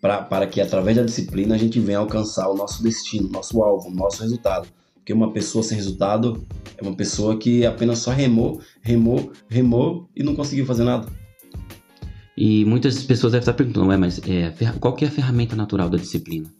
pra, 0.00 0.22
para 0.22 0.46
que 0.46 0.60
através 0.60 0.96
da 0.96 1.02
disciplina 1.02 1.54
a 1.54 1.58
gente 1.58 1.80
venha 1.80 1.98
alcançar 1.98 2.48
o 2.48 2.56
nosso 2.56 2.82
destino, 2.82 3.28
nosso 3.28 3.62
alvo, 3.62 3.90
nosso 3.90 4.22
resultado. 4.22 4.68
Porque 4.96 5.12
uma 5.12 5.32
pessoa 5.32 5.62
sem 5.62 5.76
resultado 5.76 6.44
é 6.76 6.82
uma 6.82 6.96
pessoa 6.96 7.38
que 7.38 7.64
apenas 7.64 8.00
só 8.00 8.10
remou, 8.10 8.60
remou, 8.82 9.32
remou 9.48 10.08
e 10.16 10.22
não 10.22 10.34
conseguiu 10.34 10.66
fazer 10.66 10.84
nada. 10.84 11.06
E 12.36 12.64
muitas 12.64 13.02
pessoas 13.04 13.32
devem 13.32 13.42
estar 13.42 13.54
perguntando, 13.54 13.86
ué, 13.86 13.96
mas 13.96 14.20
é, 14.26 14.52
qual 14.78 14.94
que 14.94 15.04
é 15.04 15.08
a 15.08 15.10
ferramenta 15.10 15.56
natural 15.56 15.88
da 15.88 15.96
disciplina? 15.96 16.52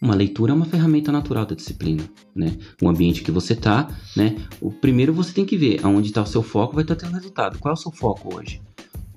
Uma 0.00 0.14
leitura 0.14 0.52
é 0.52 0.54
uma 0.54 0.66
ferramenta 0.66 1.10
natural 1.10 1.46
da 1.46 1.54
disciplina, 1.54 2.02
né? 2.34 2.56
O 2.82 2.88
ambiente 2.88 3.22
que 3.22 3.30
você 3.30 3.54
tá, 3.54 3.88
né? 4.14 4.36
O 4.60 4.70
primeiro 4.70 5.12
você 5.12 5.32
tem 5.32 5.46
que 5.46 5.56
ver 5.56 5.80
aonde 5.82 6.08
está 6.08 6.22
o 6.22 6.26
seu 6.26 6.42
foco, 6.42 6.74
vai 6.74 6.84
estar 6.84 6.96
tendo 6.96 7.14
resultado. 7.14 7.58
Qual 7.58 7.72
é 7.72 7.74
o 7.74 7.80
seu 7.80 7.90
foco 7.90 8.36
hoje? 8.36 8.60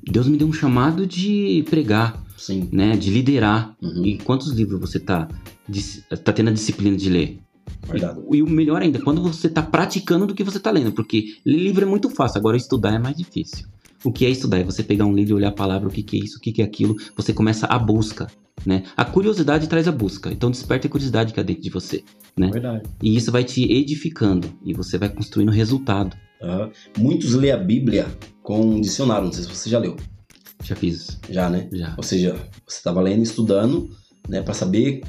Deus 0.10 0.28
me 0.28 0.38
deu 0.38 0.48
um 0.48 0.54
chamado 0.54 1.06
de 1.06 1.66
pregar, 1.70 2.24
Sim. 2.38 2.70
né? 2.72 2.96
De 2.96 3.10
liderar. 3.10 3.76
Uhum. 3.82 4.06
E 4.06 4.18
quantos 4.20 4.52
livros 4.54 4.80
você 4.80 5.00
tá, 5.00 5.28
tá 6.24 6.32
tendo 6.32 6.50
a 6.50 6.54
disciplina 6.54 6.96
de 6.96 7.10
ler? 7.10 7.40
E, 7.94 8.38
e 8.38 8.42
o 8.42 8.50
melhor 8.50 8.82
ainda, 8.82 9.02
quando 9.02 9.22
você 9.22 9.50
tá 9.50 9.62
praticando 9.62 10.26
do 10.28 10.34
que 10.34 10.46
você 10.46 10.62
tá 10.62 10.72
lendo, 10.72 10.94
porque 10.94 11.26
ler 11.46 11.58
livro 11.58 11.84
é 11.84 11.88
muito 11.88 12.10
fácil, 12.10 12.40
agora 12.40 12.56
estudar 12.56 12.94
é 12.94 13.00
mais 13.00 13.18
difícil. 13.18 13.68
O 14.04 14.14
que 14.14 14.26
é 14.26 14.30
estudar? 14.30 14.60
É 14.60 14.64
você 14.64 14.82
pegar 14.82 15.06
um 15.06 15.14
livro 15.14 15.34
e 15.34 15.36
olhar 15.36 15.50
a 15.50 15.54
palavra, 15.54 15.90
o 15.90 15.92
que, 15.92 16.04
que 16.04 16.18
é 16.18 16.24
isso, 16.24 16.38
o 16.38 16.40
que, 16.40 16.54
que 16.54 16.62
é 16.62 16.66
aquilo, 16.66 16.96
você 17.18 17.34
começa 17.34 17.68
a 17.68 17.78
busca, 17.78 18.28
né? 18.66 18.84
A 18.96 19.06
curiosidade 19.06 19.68
traz 19.68 19.88
a 19.88 19.92
busca, 19.92 20.32
então 20.32 20.52
desperta 20.52 20.88
a 20.88 20.90
curiosidade 20.90 21.34
que 21.34 21.40
há 21.40 21.44
dentro 21.44 21.64
de 21.64 21.70
você, 21.70 22.04
né? 22.38 22.50
Verdade. 22.52 22.84
E 23.02 23.16
isso 23.16 23.32
vai 23.32 23.44
te 23.44 23.64
edificando, 23.72 24.52
e 24.66 24.74
você 24.74 24.98
vai 24.98 25.10
construindo 25.10 25.52
resultado. 25.52 26.16
Muitos 26.98 27.34
lê 27.34 27.52
a 27.52 27.58
Bíblia 27.58 28.08
com 28.42 28.62
um 28.62 28.82
dicionário, 28.82 29.26
não 29.26 29.34
sei 29.34 29.44
se 29.44 29.50
você 29.50 29.70
já 29.70 29.78
leu. 29.80 29.96
Já 30.64 30.76
fiz, 30.76 31.20
Já, 31.30 31.50
né? 31.50 31.70
já. 31.72 31.94
Ou 31.98 32.04
seja, 32.04 32.36
você 32.68 32.78
estava 32.78 33.02
lendo 33.02 33.20
e 33.20 33.24
estudando, 33.24 33.90
né, 34.28 34.42
para 34.42 34.54
saber 34.54 35.02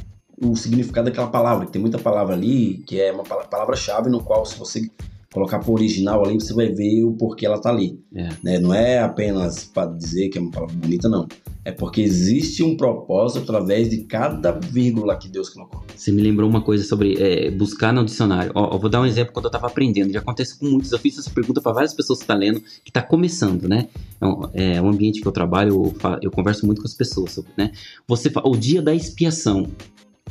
o 0.43 0.57
significado 0.57 1.07
daquela 1.11 1.27
palavra. 1.29 1.67
que 1.67 1.73
Tem 1.73 1.81
muita 1.81 1.99
palavra 1.99 2.35
ali 2.35 2.83
que 2.87 3.01
é 3.01 3.13
uma 3.13 3.25
pala- 3.25 3.45
palavra-chave 3.45 4.09
no 4.09 4.23
qual, 4.23 4.45
se 4.47 4.59
você 4.59 4.89
colocar 5.33 5.61
para 5.61 5.71
original 5.71 6.25
ali, 6.25 6.35
você 6.35 6.53
vai 6.53 6.69
ver 6.69 7.05
o 7.05 7.13
porquê 7.13 7.47
ela 7.47 7.61
tá 7.61 7.71
ali. 7.71 7.99
É. 8.15 8.29
Né? 8.43 8.59
Não 8.59 8.75
é 8.75 8.99
apenas 8.99 9.65
para 9.65 9.87
dizer 9.93 10.29
que 10.29 10.39
é 10.39 10.41
uma 10.41 10.51
palavra 10.51 10.75
bonita, 10.77 11.09
não. 11.09 11.27
É 11.65 11.71
porque 11.71 12.01
existe 12.01 12.63
um 12.63 12.77
propósito 12.77 13.43
através 13.43 13.91
de 13.91 13.99
cada 14.05 14.51
vírgula 14.51 15.17
que 15.17 15.29
Deus 15.29 15.51
colocou. 15.51 15.85
Você 15.95 16.11
me 16.11 16.23
lembrou 16.23 16.49
uma 16.49 16.63
coisa 16.63 16.83
sobre 16.85 17.17
é, 17.23 17.51
buscar 17.51 17.93
no 17.93 18.05
dicionário. 18.05 18.51
Ó, 18.55 18.75
eu 18.75 18.79
vou 18.79 18.89
dar 18.89 19.01
um 19.03 19.07
exemplo 19.07 19.33
quando 19.33 19.45
eu 19.45 19.51
tava 19.51 19.67
aprendendo. 19.67 20.11
Já 20.13 20.21
acontece 20.21 20.59
com 20.59 20.67
muitos. 20.67 20.91
Eu 20.91 20.99
fiz 20.99 21.19
essa 21.19 21.31
pergunta 21.31 21.61
para 21.61 21.73
várias 21.73 21.93
pessoas 21.93 22.21
que 22.21 22.25
estão 22.25 22.39
lendo, 22.39 22.63
que 22.83 22.91
tá 22.91 23.03
começando, 23.03 23.69
né? 23.69 23.89
É 24.21 24.27
um, 24.27 24.43
é 24.55 24.83
um 24.83 24.89
ambiente 24.89 25.21
que 25.21 25.29
eu 25.29 25.33
trabalho, 25.33 25.95
eu, 26.03 26.19
eu 26.23 26.31
converso 26.31 26.65
muito 26.65 26.81
com 26.81 26.89
as 26.89 26.95
pessoas 26.95 27.33
sobre, 27.33 27.53
né? 27.57 27.73
Você 28.09 28.33
o 28.43 28.57
dia 28.57 28.81
da 28.81 28.95
expiação. 28.95 29.67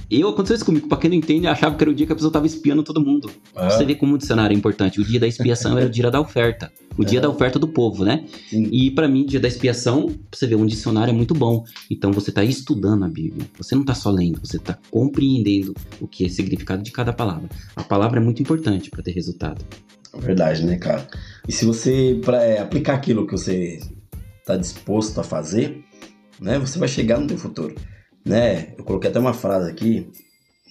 Eu, 0.10 0.30
aconteceu 0.30 0.56
isso 0.56 0.66
comigo, 0.66 0.88
pra 0.88 0.98
quem 0.98 1.10
não 1.10 1.18
entende, 1.18 1.46
eu 1.46 1.52
achava 1.52 1.76
que 1.76 1.84
era 1.84 1.92
o 1.92 1.94
dia 1.94 2.06
que 2.06 2.12
a 2.12 2.16
pessoa 2.16 2.32
tava 2.32 2.46
espiando 2.48 2.84
todo 2.84 3.00
mundo. 3.04 3.30
Ah, 3.56 3.70
Você 3.70 3.86
vê 3.86 3.96
como 3.96 4.16
o 4.16 4.18
dicionário 4.18 4.54
é 4.54 4.58
importante. 4.58 5.00
O 5.00 5.04
dia 5.04 5.20
da 5.20 5.28
expiação 5.28 5.78
era 5.78 5.86
o 5.88 5.90
dia 5.90 6.10
da 6.10 6.20
oferta. 6.20 6.72
O 6.98 7.06
dia 7.06 7.20
É. 7.20 7.22
da 7.22 7.30
oferta 7.30 7.58
do 7.60 7.68
povo, 7.68 8.04
né? 8.04 8.26
sim. 8.50 8.68
E 8.72 8.92
pra 8.92 9.08
mim, 9.08 9.26
dia 9.26 9.40
da 9.40 9.48
expiação, 9.48 10.14
você 10.32 10.46
ver, 10.48 10.56
um 10.56 10.66
dicionário 10.66 11.12
é 11.12 11.14
muito 11.14 11.34
bom. 11.34 11.64
Então 11.90 12.12
você 12.12 12.32
tá 12.32 12.44
estudando 12.44 13.06
a 13.06 13.08
Bíblia. 13.08 13.46
Você 13.58 13.76
não 13.76 13.86
tá 13.86 13.94
só 13.94 14.10
lendo, 14.12 14.40
você 14.44 14.58
tá 14.60 14.78
compreendendo 14.92 15.74
o 16.02 16.08
que 16.08 16.24
é 16.24 16.28
o 16.28 16.30
significado 16.30 16.84
de 16.84 16.92
cada 16.92 17.14
palavra. 17.14 17.48
A 17.76 17.84
palavra 17.84 18.20
é 18.20 18.24
muito 18.24 18.42
importante 18.42 18.90
pra 18.90 19.02
ter 19.04 19.12
resultado. 19.12 19.64
É 20.14 20.20
Verdade, 20.20 20.66
né, 20.66 20.78
cara? 20.78 21.08
E 21.48 21.52
se 21.52 21.66
você 21.66 22.20
pra, 22.26 22.44
é, 22.44 22.60
aplicar 22.60 22.96
aquilo 22.96 23.26
que 23.28 23.32
você 23.34 23.80
está 24.40 24.58
disposto 24.58 25.20
a 25.20 25.24
fazer, 25.24 25.84
né, 26.42 26.58
você 26.58 26.80
vai 26.80 26.88
chegar 26.88 27.20
no 27.20 27.28
teu 27.28 27.38
futuro, 27.38 27.76
né? 28.30 28.74
Eu 28.78 28.84
coloquei 28.84 29.10
até 29.10 29.20
uma 29.20 29.34
frase 29.34 29.70
aqui 29.70 30.08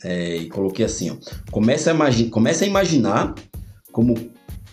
é, 0.04 0.36
e 0.36 0.48
coloquei 0.48 0.84
assim, 0.84 1.10
ó: 1.10 1.16
comece 1.50 1.90
a, 1.90 1.92
imagi 1.92 2.26
comece 2.30 2.64
a 2.64 2.66
imaginar 2.66 3.34
como 3.92 4.14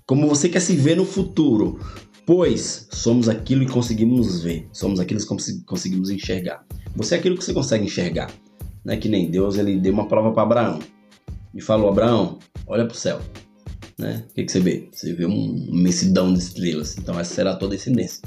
como 0.05 0.27
você 0.27 0.47
quer 0.47 0.59
se 0.59 0.75
ver 0.75 0.95
no 0.95 1.03
futuro, 1.03 1.79
pois 2.27 2.87
somos 2.91 3.27
aquilo 3.27 3.65
que 3.65 3.71
conseguimos 3.71 4.43
ver, 4.43 4.67
somos 4.71 4.99
aquilo 4.99 5.19
que 5.19 5.25
cons- 5.25 5.63
conseguimos 5.65 6.11
enxergar. 6.11 6.63
Você 6.95 7.15
é 7.15 7.17
aquilo 7.17 7.35
que 7.37 7.43
você 7.43 7.53
consegue 7.53 7.85
enxergar, 7.85 8.31
né? 8.85 8.97
Que 8.97 9.09
nem 9.09 9.29
Deus 9.29 9.57
ele 9.57 9.77
deu 9.77 9.91
uma 9.91 10.07
prova 10.07 10.31
para 10.31 10.43
Abraão 10.43 10.79
e 11.53 11.61
falou: 11.61 11.89
Abraão, 11.89 12.37
olha 12.67 12.85
para 12.85 12.93
o 12.93 12.97
céu 12.97 13.19
né? 13.97 14.25
O 14.29 14.33
que, 14.33 14.43
que 14.43 14.51
você 14.51 14.59
vê? 14.59 14.89
Você 14.91 15.13
vê 15.13 15.25
um 15.25 15.55
imensidão 15.69 16.33
de 16.33 16.39
estrelas. 16.39 16.97
Então 16.97 17.19
essa 17.19 17.33
será 17.33 17.51
a 17.51 17.55
tua 17.55 17.69
descendência, 17.69 18.21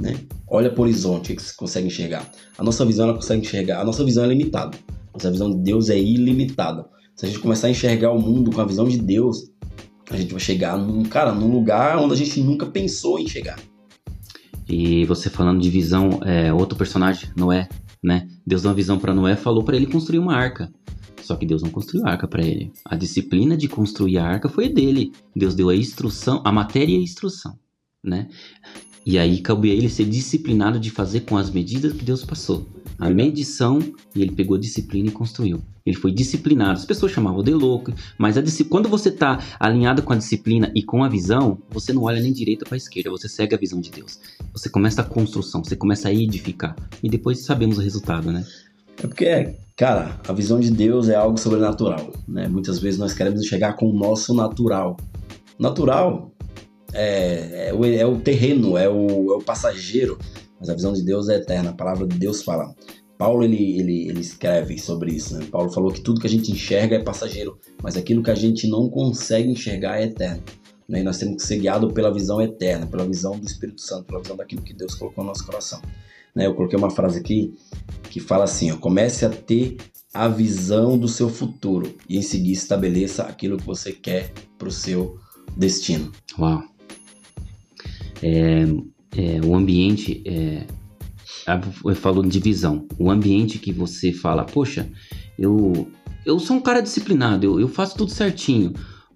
né? 0.00 0.18
Olha 0.48 0.70
para 0.70 0.80
o 0.80 0.84
horizonte, 0.84 1.34
que, 1.34 1.42
você 1.42 1.54
consegue 1.56 1.86
enxergar? 1.86 2.30
A 2.58 2.64
nossa 2.64 2.84
visão 2.84 3.06
ela 3.08 3.14
consegue 3.14 3.42
enxergar. 3.42 3.80
A 3.80 3.84
nossa 3.84 4.04
visão 4.04 4.24
é 4.24 4.28
limitada. 4.28 4.76
Nossa 5.12 5.30
visão 5.30 5.50
de 5.50 5.58
Deus 5.58 5.90
é 5.90 5.98
ilimitada. 5.98 6.84
Se 7.14 7.26
a 7.26 7.28
gente 7.28 7.40
começar 7.40 7.66
a 7.66 7.70
enxergar 7.70 8.10
o 8.12 8.20
mundo 8.20 8.50
com 8.50 8.60
a 8.60 8.64
visão 8.64 8.88
de 8.88 8.98
Deus, 8.98 9.50
a 10.10 10.16
gente 10.16 10.32
vai 10.32 10.40
chegar 10.40 10.76
num 10.76 11.02
cara, 11.04 11.32
num 11.32 11.50
lugar 11.50 11.98
onde 11.98 12.14
a 12.14 12.16
gente 12.16 12.40
nunca 12.40 12.66
pensou 12.66 13.18
em 13.18 13.28
chegar. 13.28 13.58
E 14.68 15.04
você 15.04 15.28
falando 15.28 15.60
de 15.60 15.68
visão, 15.68 16.20
é, 16.24 16.52
outro 16.52 16.78
personagem, 16.78 17.30
Noé, 17.36 17.68
né? 18.02 18.28
Deus 18.46 18.62
deu 18.62 18.70
uma 18.70 18.74
visão 18.74 18.98
pra 18.98 19.14
Noé, 19.14 19.36
falou 19.36 19.62
pra 19.62 19.76
ele 19.76 19.86
construir 19.86 20.18
uma 20.18 20.34
arca. 20.34 20.72
Só 21.22 21.36
que 21.36 21.46
Deus 21.46 21.62
não 21.62 21.70
construiu 21.70 22.06
a 22.06 22.10
arca 22.10 22.26
pra 22.26 22.44
ele. 22.44 22.72
A 22.84 22.96
disciplina 22.96 23.56
de 23.56 23.68
construir 23.68 24.18
a 24.18 24.26
arca 24.26 24.48
foi 24.48 24.68
dele. 24.68 25.12
Deus 25.36 25.54
deu 25.54 25.68
a 25.68 25.76
instrução, 25.76 26.42
a 26.44 26.50
matéria 26.50 26.92
e 26.94 26.98
a 26.98 27.02
instrução, 27.02 27.56
né? 28.02 28.28
E 29.04 29.18
aí 29.18 29.40
cabe 29.40 29.70
a 29.70 29.74
ele 29.74 29.88
ser 29.88 30.04
disciplinado 30.04 30.78
de 30.78 30.90
fazer 30.90 31.20
com 31.20 31.36
as 31.36 31.50
medidas 31.50 31.92
que 31.92 32.04
Deus 32.04 32.24
passou. 32.24 32.66
A 32.98 33.10
medição, 33.10 33.80
e 34.14 34.22
ele 34.22 34.30
pegou 34.30 34.56
disciplina 34.56 35.08
e 35.08 35.12
construiu. 35.12 35.60
Ele 35.84 35.96
foi 35.96 36.12
disciplinado. 36.12 36.78
As 36.78 36.84
pessoas 36.84 37.10
chamavam 37.10 37.42
de 37.42 37.52
louco, 37.52 37.92
mas 38.16 38.36
quando 38.68 38.88
você 38.88 39.08
está 39.08 39.40
alinhado 39.58 40.02
com 40.02 40.12
a 40.12 40.16
disciplina 40.16 40.70
e 40.74 40.82
com 40.84 41.02
a 41.02 41.08
visão, 41.08 41.58
você 41.70 41.92
não 41.92 42.02
olha 42.02 42.20
nem 42.20 42.32
direita 42.32 42.64
para 42.64 42.76
esquerda, 42.76 43.10
você 43.10 43.28
segue 43.28 43.54
a 43.54 43.58
visão 43.58 43.80
de 43.80 43.90
Deus. 43.90 44.20
Você 44.52 44.68
começa 44.68 45.00
a 45.00 45.04
construção, 45.04 45.64
você 45.64 45.74
começa 45.74 46.08
a 46.08 46.14
edificar. 46.14 46.76
E 47.02 47.08
depois 47.08 47.44
sabemos 47.44 47.78
o 47.78 47.80
resultado, 47.80 48.30
né? 48.30 48.46
É 49.02 49.06
porque, 49.08 49.56
cara, 49.76 50.20
a 50.28 50.32
visão 50.32 50.60
de 50.60 50.70
Deus 50.70 51.08
é 51.08 51.16
algo 51.16 51.36
sobrenatural, 51.36 52.12
né? 52.28 52.46
Muitas 52.46 52.78
vezes 52.78 53.00
nós 53.00 53.12
queremos 53.12 53.44
chegar 53.46 53.72
com 53.72 53.90
o 53.90 53.92
nosso 53.92 54.32
natural. 54.32 54.96
Natural 55.58 56.31
é, 56.92 57.68
é, 57.68 57.74
o, 57.74 57.84
é 57.84 58.06
o 58.06 58.18
terreno, 58.20 58.76
é 58.76 58.88
o, 58.88 59.32
é 59.32 59.36
o 59.36 59.42
passageiro, 59.42 60.18
mas 60.58 60.68
a 60.68 60.74
visão 60.74 60.92
de 60.92 61.02
Deus 61.02 61.28
é 61.28 61.36
eterna. 61.36 61.70
A 61.70 61.74
palavra 61.74 62.06
de 62.06 62.16
Deus 62.18 62.42
fala. 62.42 62.74
Paulo 63.18 63.44
ele, 63.44 63.78
ele, 63.78 64.08
ele 64.08 64.20
escreve 64.20 64.78
sobre 64.78 65.12
isso. 65.12 65.36
Né? 65.36 65.46
Paulo 65.50 65.70
falou 65.70 65.92
que 65.92 66.00
tudo 66.00 66.20
que 66.20 66.26
a 66.26 66.30
gente 66.30 66.50
enxerga 66.50 66.96
é 66.96 67.02
passageiro, 67.02 67.58
mas 67.82 67.96
aquilo 67.96 68.22
que 68.22 68.30
a 68.30 68.34
gente 68.34 68.66
não 68.66 68.88
consegue 68.88 69.48
enxergar 69.48 70.00
é 70.00 70.04
eterno. 70.04 70.42
Né? 70.88 71.00
E 71.00 71.02
nós 71.02 71.18
temos 71.18 71.36
que 71.36 71.46
ser 71.46 71.58
guiados 71.58 71.92
pela 71.92 72.12
visão 72.12 72.42
eterna, 72.42 72.86
pela 72.86 73.06
visão 73.06 73.38
do 73.38 73.46
Espírito 73.46 73.80
Santo, 73.80 74.06
pela 74.06 74.20
visão 74.20 74.36
daquilo 74.36 74.62
que 74.62 74.74
Deus 74.74 74.94
colocou 74.94 75.22
no 75.22 75.28
nosso 75.30 75.46
coração. 75.46 75.80
Né? 76.34 76.46
Eu 76.46 76.54
coloquei 76.54 76.78
uma 76.78 76.90
frase 76.90 77.18
aqui 77.20 77.54
que 78.10 78.20
fala 78.20 78.44
assim: 78.44 78.70
ó, 78.72 78.76
comece 78.76 79.24
a 79.24 79.30
ter 79.30 79.76
a 80.12 80.28
visão 80.28 80.98
do 80.98 81.08
seu 81.08 81.28
futuro 81.28 81.94
e 82.08 82.18
em 82.18 82.22
seguida 82.22 82.58
estabeleça 82.58 83.22
aquilo 83.22 83.56
que 83.56 83.64
você 83.64 83.92
quer 83.92 84.32
para 84.58 84.68
o 84.68 84.72
seu 84.72 85.18
destino. 85.56 86.12
Uau! 86.38 86.71
É, 88.22 88.64
é, 89.16 89.40
o 89.44 89.54
ambiente, 89.54 90.22
é, 90.26 90.64
eu 91.84 91.94
falo 91.94 92.22
de 92.22 92.38
visão, 92.38 92.86
o 92.98 93.10
ambiente 93.10 93.58
que 93.58 93.72
você 93.72 94.12
fala, 94.12 94.44
poxa, 94.44 94.88
eu, 95.38 95.88
eu 96.24 96.38
sou 96.38 96.56
um 96.56 96.60
cara 96.60 96.80
disciplinado, 96.80 97.44
eu, 97.44 97.60
eu 97.60 97.68
faço 97.68 97.96
tudo 97.96 98.10
certinho, 98.10 98.72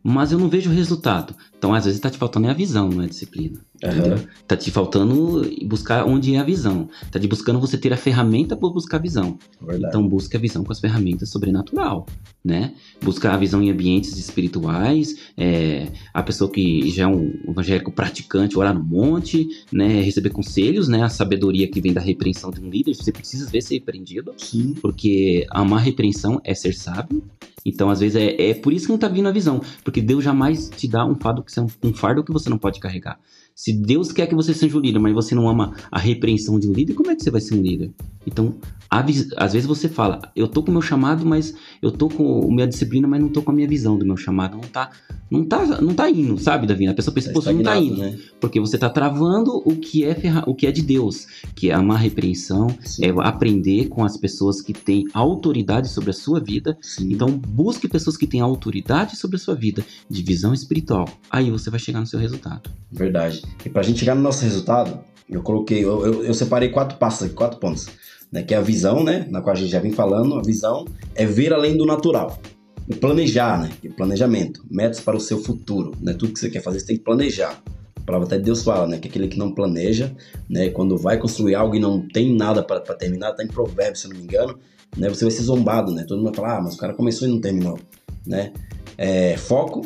mas 0.08 0.30
eu 0.30 0.38
não 0.38 0.48
vejo 0.48 0.70
resultado. 0.70 1.34
Então, 1.58 1.74
às 1.74 1.84
vezes, 1.84 1.98
tá 1.98 2.08
te 2.08 2.16
faltando 2.16 2.46
é 2.46 2.50
a 2.50 2.54
visão, 2.54 2.88
não 2.88 3.02
é 3.02 3.06
a 3.06 3.08
disciplina. 3.08 3.58
Uhum. 3.82 4.24
Tá 4.46 4.56
te 4.56 4.70
faltando 4.70 5.42
buscar 5.64 6.06
onde 6.06 6.36
é 6.36 6.38
a 6.38 6.44
visão. 6.44 6.88
Tá 7.10 7.18
te 7.18 7.26
buscando 7.26 7.58
você 7.58 7.76
ter 7.76 7.92
a 7.92 7.96
ferramenta 7.96 8.56
para 8.56 8.68
buscar 8.68 8.98
a 8.98 9.00
visão. 9.00 9.36
Verdade. 9.60 9.86
Então, 9.88 10.06
busca 10.06 10.38
a 10.38 10.40
visão 10.40 10.62
com 10.62 10.70
as 10.70 10.78
ferramentas 10.78 11.28
sobrenatural, 11.28 12.06
né? 12.44 12.74
Buscar 13.02 13.34
a 13.34 13.36
visão 13.36 13.60
em 13.60 13.68
ambientes 13.68 14.16
espirituais. 14.16 15.16
É, 15.36 15.88
a 16.14 16.22
pessoa 16.22 16.48
que 16.48 16.88
já 16.90 17.02
é 17.02 17.06
um 17.08 17.32
evangélico 17.48 17.90
praticante, 17.90 18.56
orar 18.56 18.74
no 18.74 18.84
monte, 18.84 19.44
né? 19.72 20.02
Receber 20.02 20.30
conselhos, 20.30 20.86
né? 20.86 21.02
A 21.02 21.08
sabedoria 21.08 21.66
que 21.66 21.80
vem 21.80 21.92
da 21.92 22.00
repreensão 22.00 22.52
de 22.52 22.60
um 22.60 22.70
líder. 22.70 22.94
Você 22.94 23.10
precisa 23.10 23.50
ver 23.50 23.60
ser 23.60 23.74
repreendido. 23.74 24.32
Sim. 24.36 24.72
Porque 24.80 25.44
amar 25.50 25.82
repreensão 25.82 26.40
é 26.44 26.54
ser 26.54 26.74
sábio. 26.74 27.24
Então, 27.68 27.90
às 27.90 27.98
vezes, 27.98 28.14
é, 28.14 28.50
é 28.50 28.54
por 28.54 28.72
isso 28.72 28.86
que 28.86 28.92
não 28.92 28.98
tá 28.98 29.08
vindo 29.08 29.28
a 29.28 29.32
visão. 29.32 29.60
Porque 29.82 30.00
Deus 30.00 30.22
jamais 30.22 30.68
te 30.68 30.86
dá 30.86 31.04
um 31.04 31.16
fardo 31.16 31.42
que, 31.42 31.52
um 31.60 31.92
fardo 31.92 32.22
que 32.22 32.32
você 32.32 32.48
não 32.48 32.58
pode 32.58 32.78
carregar. 32.78 33.18
Se 33.56 33.72
Deus 33.72 34.12
quer 34.12 34.26
que 34.26 34.34
você 34.34 34.52
seja 34.52 34.76
um 34.76 34.80
líder, 34.80 34.98
mas 34.98 35.14
você 35.14 35.34
não 35.34 35.48
ama 35.48 35.74
a 35.90 35.98
repreensão 35.98 36.60
de 36.60 36.68
um 36.68 36.72
líder, 36.72 36.92
como 36.92 37.10
é 37.10 37.16
que 37.16 37.22
você 37.22 37.30
vai 37.30 37.40
ser 37.40 37.54
um 37.54 37.62
líder? 37.62 37.90
Então, 38.26 38.56
às 38.90 39.54
vezes 39.54 39.66
você 39.66 39.88
fala, 39.88 40.20
eu 40.36 40.46
tô 40.46 40.62
com 40.62 40.68
o 40.70 40.72
meu 40.72 40.82
chamado, 40.82 41.24
mas 41.24 41.54
eu 41.80 41.90
tô 41.90 42.08
com 42.08 42.42
a 42.42 42.54
minha 42.54 42.66
disciplina, 42.66 43.08
mas 43.08 43.18
não 43.18 43.30
tô 43.30 43.40
com 43.40 43.52
a 43.52 43.54
minha 43.54 43.66
visão 43.66 43.96
do 43.96 44.04
meu 44.04 44.16
chamado. 44.16 44.58
Não 44.58 44.68
tá, 44.68 44.90
não 45.30 45.44
tá, 45.44 45.80
não 45.80 45.94
tá 45.94 46.10
indo, 46.10 46.36
sabe, 46.36 46.66
Davi? 46.66 46.86
A 46.86 46.92
pessoa 46.92 47.14
pensa, 47.14 47.32
tá 47.32 47.52
não 47.52 47.62
tá 47.62 47.78
indo. 47.78 47.96
Né? 47.96 48.18
Porque 48.38 48.60
você 48.60 48.76
tá 48.76 48.90
travando 48.90 49.62
o 49.64 49.74
que 49.74 50.04
é 50.04 50.14
ferra... 50.14 50.44
o 50.46 50.54
que 50.54 50.66
é 50.66 50.72
de 50.72 50.82
Deus, 50.82 51.26
que 51.54 51.70
é 51.70 51.74
amar 51.74 51.96
a 51.96 52.00
repreensão, 52.00 52.66
Sim. 52.84 53.06
é 53.06 53.14
aprender 53.20 53.88
com 53.88 54.04
as 54.04 54.18
pessoas 54.18 54.60
que 54.60 54.74
têm 54.74 55.04
autoridade 55.14 55.88
sobre 55.88 56.10
a 56.10 56.14
sua 56.14 56.40
vida. 56.40 56.76
Sim. 56.82 57.10
Então, 57.10 57.30
busque 57.30 57.88
pessoas 57.88 58.18
que 58.18 58.26
têm 58.26 58.40
autoridade 58.40 59.16
sobre 59.16 59.36
a 59.36 59.38
sua 59.38 59.54
vida, 59.54 59.82
de 60.10 60.22
visão 60.22 60.52
espiritual. 60.52 61.08
Aí 61.30 61.50
você 61.50 61.70
vai 61.70 61.78
chegar 61.78 62.00
no 62.00 62.06
seu 62.06 62.18
resultado. 62.18 62.70
Verdade. 62.92 63.45
E 63.64 63.68
pra 63.68 63.82
gente 63.82 64.00
chegar 64.00 64.14
no 64.14 64.22
nosso 64.22 64.42
resultado, 64.42 64.98
eu 65.28 65.42
coloquei, 65.42 65.84
eu, 65.84 66.06
eu, 66.06 66.24
eu 66.24 66.34
separei 66.34 66.68
quatro 66.68 66.98
passos 66.98 67.32
quatro 67.32 67.58
pontos. 67.58 67.88
Né, 68.30 68.42
que 68.42 68.52
é 68.52 68.56
a 68.56 68.60
visão, 68.60 69.04
né, 69.04 69.24
na 69.30 69.40
qual 69.40 69.54
a 69.54 69.58
gente 69.58 69.70
já 69.70 69.78
vem 69.78 69.92
falando, 69.92 70.34
a 70.34 70.42
visão 70.42 70.84
é 71.14 71.24
ver 71.24 71.52
além 71.52 71.76
do 71.76 71.86
natural. 71.86 72.40
E 72.88 72.94
planejar, 72.94 73.60
né, 73.60 73.70
e 73.84 73.88
planejamento, 73.88 74.64
metas 74.68 74.98
para 74.98 75.16
o 75.16 75.20
seu 75.20 75.38
futuro, 75.38 75.92
né, 76.00 76.12
tudo 76.12 76.32
que 76.32 76.40
você 76.40 76.50
quer 76.50 76.60
fazer 76.60 76.80
você 76.80 76.86
tem 76.86 76.96
que 76.96 77.04
planejar. 77.04 77.62
A 77.94 78.00
palavra 78.00 78.26
até 78.26 78.36
de 78.38 78.42
Deus 78.42 78.64
fala, 78.64 78.88
né, 78.88 78.98
que 78.98 79.06
aquele 79.06 79.28
que 79.28 79.38
não 79.38 79.52
planeja, 79.52 80.12
né, 80.50 80.70
quando 80.70 80.98
vai 80.98 81.18
construir 81.18 81.54
algo 81.54 81.76
e 81.76 81.78
não 81.78 82.00
tem 82.00 82.34
nada 82.34 82.64
para 82.64 82.80
terminar, 82.80 83.32
tá 83.32 83.44
em 83.44 83.48
provérbio, 83.48 83.96
se 83.96 84.06
eu 84.06 84.10
não 84.10 84.18
me 84.18 84.24
engano, 84.24 84.58
né, 84.96 85.08
você 85.08 85.24
vai 85.24 85.30
ser 85.30 85.42
zombado, 85.42 85.92
né, 85.92 86.02
todo 86.02 86.18
mundo 86.18 86.26
vai 86.26 86.34
falar, 86.34 86.58
ah, 86.58 86.62
mas 86.62 86.74
o 86.74 86.78
cara 86.78 86.94
começou 86.94 87.28
e 87.28 87.30
não 87.30 87.40
terminou, 87.40 87.78
né, 88.26 88.52
é, 88.98 89.36
foco, 89.36 89.82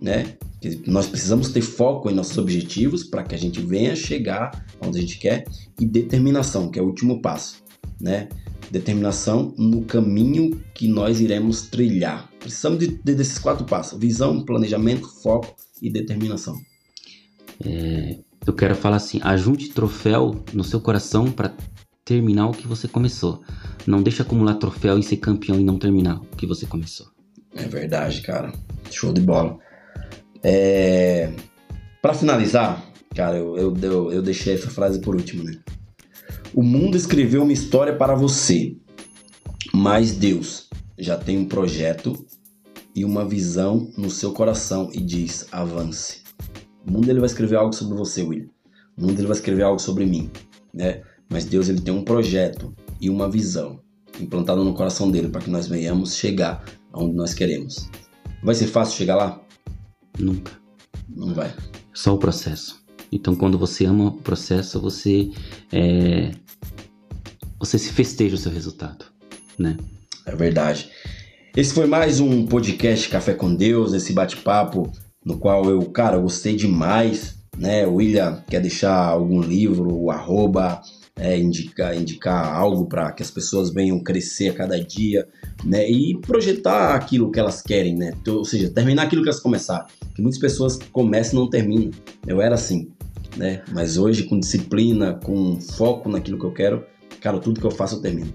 né, 0.00 0.36
nós 0.86 1.06
precisamos 1.06 1.50
ter 1.50 1.62
foco 1.62 2.10
em 2.10 2.14
nossos 2.14 2.36
objetivos 2.36 3.04
para 3.04 3.22
que 3.22 3.34
a 3.34 3.38
gente 3.38 3.60
venha 3.60 3.96
chegar 3.96 4.66
onde 4.80 4.98
a 4.98 5.00
gente 5.00 5.18
quer 5.18 5.44
e 5.78 5.86
determinação, 5.86 6.70
que 6.70 6.78
é 6.78 6.82
o 6.82 6.86
último 6.86 7.22
passo, 7.22 7.62
né? 8.00 8.28
Determinação 8.70 9.54
no 9.56 9.84
caminho 9.84 10.62
que 10.74 10.86
nós 10.86 11.20
iremos 11.20 11.62
trilhar. 11.62 12.30
Precisamos 12.38 12.78
de, 12.78 12.88
de, 12.88 13.14
desses 13.14 13.38
quatro 13.38 13.64
passos: 13.64 13.98
visão, 13.98 14.44
planejamento, 14.44 15.08
foco 15.22 15.54
e 15.80 15.90
determinação. 15.90 16.56
É, 17.64 18.18
eu 18.46 18.52
quero 18.52 18.76
falar 18.76 18.96
assim: 18.96 19.18
ajunte 19.22 19.70
troféu 19.70 20.44
no 20.52 20.62
seu 20.62 20.80
coração 20.80 21.32
para 21.32 21.54
terminar 22.04 22.48
o 22.48 22.52
que 22.52 22.66
você 22.66 22.86
começou. 22.86 23.42
Não 23.86 24.02
deixe 24.02 24.20
acumular 24.20 24.54
troféu 24.54 24.98
e 24.98 25.02
ser 25.02 25.16
campeão 25.16 25.58
e 25.58 25.64
não 25.64 25.78
terminar 25.78 26.20
o 26.20 26.36
que 26.36 26.46
você 26.46 26.66
começou. 26.66 27.06
É 27.54 27.64
verdade, 27.66 28.20
cara. 28.20 28.52
Show 28.90 29.12
de 29.12 29.20
bola. 29.20 29.58
É... 30.42 31.32
Para 32.00 32.14
finalizar, 32.14 32.84
cara, 33.14 33.36
eu, 33.36 33.56
eu, 33.56 33.76
eu, 33.82 34.12
eu 34.12 34.22
deixei 34.22 34.54
essa 34.54 34.70
frase 34.70 35.00
por 35.00 35.14
último, 35.14 35.44
né? 35.44 35.58
O 36.54 36.62
mundo 36.62 36.96
escreveu 36.96 37.42
uma 37.42 37.52
história 37.52 37.94
para 37.94 38.14
você, 38.14 38.76
mas 39.72 40.12
Deus 40.12 40.68
já 40.98 41.16
tem 41.16 41.38
um 41.38 41.44
projeto 41.44 42.26
e 42.94 43.04
uma 43.04 43.24
visão 43.24 43.90
no 43.96 44.10
seu 44.10 44.32
coração 44.32 44.90
e 44.92 45.00
diz: 45.00 45.46
avance. 45.52 46.22
O 46.86 46.90
mundo 46.90 47.08
ele 47.08 47.20
vai 47.20 47.26
escrever 47.26 47.56
algo 47.56 47.72
sobre 47.72 47.96
você, 47.96 48.22
William. 48.22 48.48
O 48.96 49.02
mundo 49.02 49.18
ele 49.18 49.28
vai 49.28 49.36
escrever 49.36 49.62
algo 49.62 49.78
sobre 49.78 50.06
mim, 50.06 50.30
né? 50.72 51.02
Mas 51.28 51.44
Deus 51.44 51.68
ele 51.68 51.80
tem 51.80 51.94
um 51.94 52.02
projeto 52.02 52.74
e 53.00 53.08
uma 53.08 53.30
visão 53.30 53.80
implantado 54.18 54.64
no 54.64 54.74
coração 54.74 55.10
dele 55.10 55.28
para 55.28 55.40
que 55.40 55.50
nós 55.50 55.68
venhamos 55.68 56.16
chegar 56.16 56.64
aonde 56.92 57.14
nós 57.14 57.32
queremos. 57.32 57.88
Vai 58.42 58.54
ser 58.54 58.66
fácil 58.66 58.96
chegar 58.96 59.16
lá? 59.16 59.40
Nunca. 60.20 60.52
Não 61.08 61.34
vai. 61.34 61.52
Só 61.92 62.14
o 62.14 62.18
processo. 62.18 62.80
Então, 63.10 63.34
quando 63.34 63.58
você 63.58 63.84
ama 63.84 64.08
o 64.08 64.12
processo, 64.12 64.80
você 64.80 65.30
é, 65.72 66.30
você 67.58 67.78
se 67.78 67.92
festeja 67.92 68.36
o 68.36 68.38
seu 68.38 68.52
resultado, 68.52 69.04
né? 69.58 69.76
É 70.26 70.34
verdade. 70.34 70.90
Esse 71.56 71.74
foi 71.74 71.86
mais 71.86 72.20
um 72.20 72.46
podcast 72.46 73.08
Café 73.08 73.34
com 73.34 73.54
Deus, 73.54 73.92
esse 73.92 74.12
bate-papo 74.12 74.92
no 75.24 75.38
qual 75.38 75.64
eu, 75.68 75.82
cara, 75.90 76.16
gostei 76.18 76.54
demais, 76.54 77.36
né? 77.58 77.86
O 77.86 77.94
William 77.94 78.42
quer 78.48 78.60
deixar 78.60 78.94
algum 78.94 79.40
livro, 79.40 79.92
o 79.92 80.10
arroba, 80.10 80.80
é, 81.16 81.38
indicar, 81.38 81.94
indicar 81.94 82.54
algo 82.54 82.86
para 82.86 83.12
que 83.12 83.22
as 83.22 83.30
pessoas 83.30 83.70
venham 83.70 84.02
crescer 84.02 84.48
a 84.48 84.54
cada 84.54 84.82
dia, 84.82 85.28
né? 85.64 85.88
E 85.88 86.18
projetar 86.18 86.94
aquilo 86.94 87.30
que 87.30 87.38
elas 87.38 87.60
querem, 87.60 87.94
né? 87.94 88.12
Ou 88.26 88.44
seja, 88.44 88.70
terminar 88.70 89.02
aquilo 89.02 89.22
que 89.22 89.28
elas 89.28 89.40
começaram. 89.40 89.86
Que 90.20 90.22
muitas 90.22 90.38
pessoas 90.38 90.78
começam 90.92 91.38
e 91.38 91.42
não 91.42 91.48
terminam. 91.48 91.90
Eu 92.26 92.42
era 92.42 92.54
assim, 92.54 92.90
né? 93.38 93.62
Mas 93.72 93.96
hoje, 93.96 94.24
com 94.24 94.38
disciplina, 94.38 95.14
com 95.14 95.58
foco 95.58 96.10
naquilo 96.10 96.38
que 96.38 96.44
eu 96.44 96.52
quero, 96.52 96.84
cara, 97.22 97.38
tudo 97.38 97.58
que 97.58 97.66
eu 97.66 97.70
faço 97.70 97.96
eu 97.96 98.02
termino. 98.02 98.30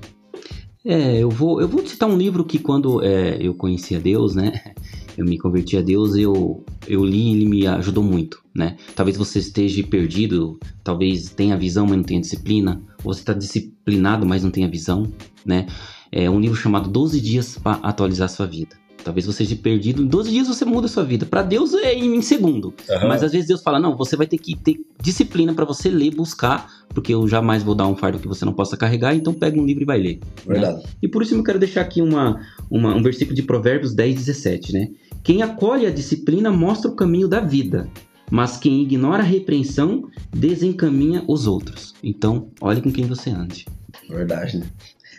É, 0.83 1.19
eu 1.19 1.29
vou, 1.29 1.61
eu 1.61 1.67
vou 1.67 1.85
citar 1.85 2.09
um 2.09 2.17
livro 2.17 2.43
que 2.43 2.57
quando 2.57 3.03
é, 3.03 3.37
eu 3.39 3.53
conheci 3.53 3.95
a 3.95 3.99
Deus, 3.99 4.33
né? 4.33 4.51
Eu 5.17 5.23
me 5.23 5.37
converti 5.37 5.77
a 5.77 5.81
Deus, 5.81 6.13
eu, 6.17 6.61
eu 6.85 7.01
li 7.01 7.29
e 7.29 7.35
ele 7.37 7.45
me 7.45 7.65
ajudou 7.67 8.03
muito, 8.03 8.43
né? 8.53 8.75
Talvez 8.93 9.15
você 9.15 9.39
esteja 9.39 9.81
perdido, 9.81 10.59
talvez 10.83 11.29
tenha 11.29 11.55
visão, 11.55 11.87
mas 11.87 11.95
não 11.95 12.03
tenha 12.03 12.19
disciplina, 12.19 12.81
ou 13.01 13.13
você 13.13 13.21
está 13.21 13.31
disciplinado, 13.31 14.25
mas 14.25 14.43
não 14.43 14.51
tenha 14.51 14.67
visão, 14.67 15.09
né? 15.45 15.67
É 16.11 16.29
um 16.29 16.37
livro 16.37 16.57
chamado 16.57 16.89
12 16.89 17.21
Dias 17.21 17.57
para 17.57 17.77
Atualizar 17.77 18.27
Sua 18.27 18.45
Vida. 18.45 18.75
Talvez 19.05 19.23
você 19.27 19.43
esteja 19.43 19.61
perdido. 19.61 20.01
Em 20.01 20.07
12 20.07 20.31
dias 20.31 20.47
você 20.47 20.65
muda 20.65 20.87
a 20.87 20.89
sua 20.89 21.03
vida. 21.03 21.27
Para 21.27 21.43
Deus 21.43 21.75
é 21.75 21.93
em 21.93 22.19
segundo. 22.23 22.73
Uhum. 22.89 23.07
Mas 23.07 23.21
às 23.21 23.31
vezes 23.31 23.47
Deus 23.47 23.61
fala: 23.61 23.79
não, 23.79 23.95
você 23.95 24.15
vai 24.15 24.25
ter 24.25 24.39
que 24.39 24.55
ter 24.57 24.79
disciplina 24.99 25.53
para 25.53 25.63
você 25.63 25.91
ler, 25.91 26.09
buscar, 26.15 26.67
porque 26.89 27.13
eu 27.13 27.27
jamais 27.27 27.61
vou 27.61 27.75
dar 27.75 27.85
um 27.85 27.95
fardo 27.95 28.17
que 28.17 28.27
você 28.27 28.43
não 28.43 28.51
possa 28.51 28.75
carregar. 28.75 29.13
Então 29.13 29.31
pega 29.31 29.61
um 29.61 29.63
livro 29.63 29.83
e 29.83 29.85
vai 29.85 29.99
ler. 29.99 30.19
Verdade. 30.43 30.77
Né? 30.77 30.83
E 31.03 31.07
por 31.07 31.21
isso 31.21 31.35
eu 31.35 31.43
quero 31.43 31.59
deixar 31.59 31.81
aqui 31.81 32.01
uma, 32.01 32.41
uma, 32.67 32.95
um 32.95 33.03
versículo 33.03 33.35
de 33.35 33.43
Provérbios 33.43 33.93
10, 33.93 34.15
17, 34.15 34.73
né? 34.73 34.89
Quem 35.23 35.43
acolhe 35.43 35.85
a 35.85 35.91
disciplina 35.91 36.49
mostra 36.49 36.89
o 36.89 36.95
caminho 36.95 37.27
da 37.27 37.39
vida, 37.39 37.87
mas 38.31 38.57
quem 38.57 38.81
ignora 38.81 39.21
a 39.21 39.25
repreensão 39.25 40.09
desencaminha 40.35 41.23
os 41.27 41.45
outros. 41.45 41.93
Então, 42.03 42.49
olhe 42.59 42.81
com 42.81 42.91
quem 42.91 43.05
você 43.05 43.29
ande. 43.29 43.67
Verdade, 44.09 44.57
né? 44.57 44.65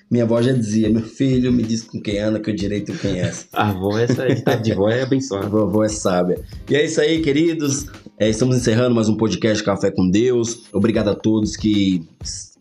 Minha 0.09 0.23
avó 0.23 0.40
já 0.40 0.53
dizia, 0.53 0.88
meu 0.88 1.03
filho, 1.03 1.53
me 1.53 1.64
diz 1.64 1.83
com 1.83 2.01
quem 2.01 2.21
anda 2.21 2.38
que 2.38 2.49
eu 2.49 2.55
direito 2.55 2.97
quem 2.97 3.19
é. 3.19 3.33
A 3.53 3.71
avó, 3.71 3.99
essa 3.99 4.25
ditado 4.33 4.62
de 4.62 4.73
vó 4.73 4.88
é 4.88 5.03
abençoada. 5.03 5.47
A 5.47 5.49
vovó 5.49 5.83
é 5.83 5.88
sábia. 5.88 6.40
E 6.71 6.77
é 6.77 6.85
isso 6.85 7.01
aí, 7.01 7.21
queridos. 7.21 7.87
É, 8.16 8.31
estamos 8.31 8.57
encerrando 8.57 8.95
mais 8.95 9.09
um 9.09 9.16
podcast 9.16 9.64
Café 9.64 9.90
com 9.90 10.09
Deus. 10.09 10.66
Obrigado 10.73 11.09
a 11.09 11.14
todos 11.16 11.57
que, 11.57 12.05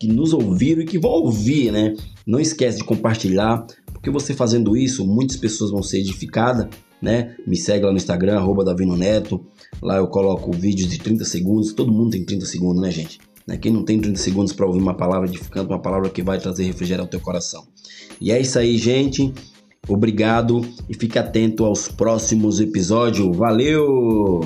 que 0.00 0.08
nos 0.08 0.32
ouviram 0.32 0.82
e 0.82 0.86
que 0.86 0.98
vão 0.98 1.12
ouvir, 1.12 1.70
né? 1.70 1.94
Não 2.26 2.40
esquece 2.40 2.78
de 2.78 2.84
compartilhar, 2.84 3.64
porque 3.92 4.10
você 4.10 4.34
fazendo 4.34 4.76
isso, 4.76 5.06
muitas 5.06 5.36
pessoas 5.36 5.70
vão 5.70 5.84
ser 5.84 6.00
edificadas, 6.00 6.66
né? 7.00 7.36
Me 7.46 7.56
segue 7.56 7.84
lá 7.84 7.92
no 7.92 7.96
Instagram, 7.96 8.38
arroba 8.38 8.64
Davino 8.64 8.96
Neto. 8.96 9.40
Lá 9.80 9.98
eu 9.98 10.08
coloco 10.08 10.50
vídeos 10.50 10.90
de 10.90 10.98
30 10.98 11.24
segundos. 11.24 11.72
Todo 11.72 11.92
mundo 11.92 12.10
tem 12.10 12.24
30 12.24 12.44
segundos, 12.44 12.82
né, 12.82 12.90
gente? 12.90 13.20
Né? 13.46 13.56
Quem 13.56 13.72
não 13.72 13.84
tem 13.84 14.00
30 14.00 14.18
segundos 14.18 14.52
para 14.52 14.66
ouvir 14.66 14.80
uma 14.80 14.94
palavra 14.94 15.28
edificante, 15.28 15.68
uma 15.68 15.80
palavra 15.80 16.10
que 16.10 16.22
vai 16.22 16.38
trazer 16.38 16.64
refrigério 16.64 17.02
ao 17.02 17.08
teu 17.08 17.20
coração. 17.20 17.66
E 18.20 18.32
é 18.32 18.40
isso 18.40 18.58
aí, 18.58 18.76
gente. 18.76 19.32
Obrigado 19.88 20.62
e 20.88 20.94
fique 20.94 21.18
atento 21.18 21.64
aos 21.64 21.88
próximos 21.88 22.60
episódios. 22.60 23.36
Valeu! 23.36 24.40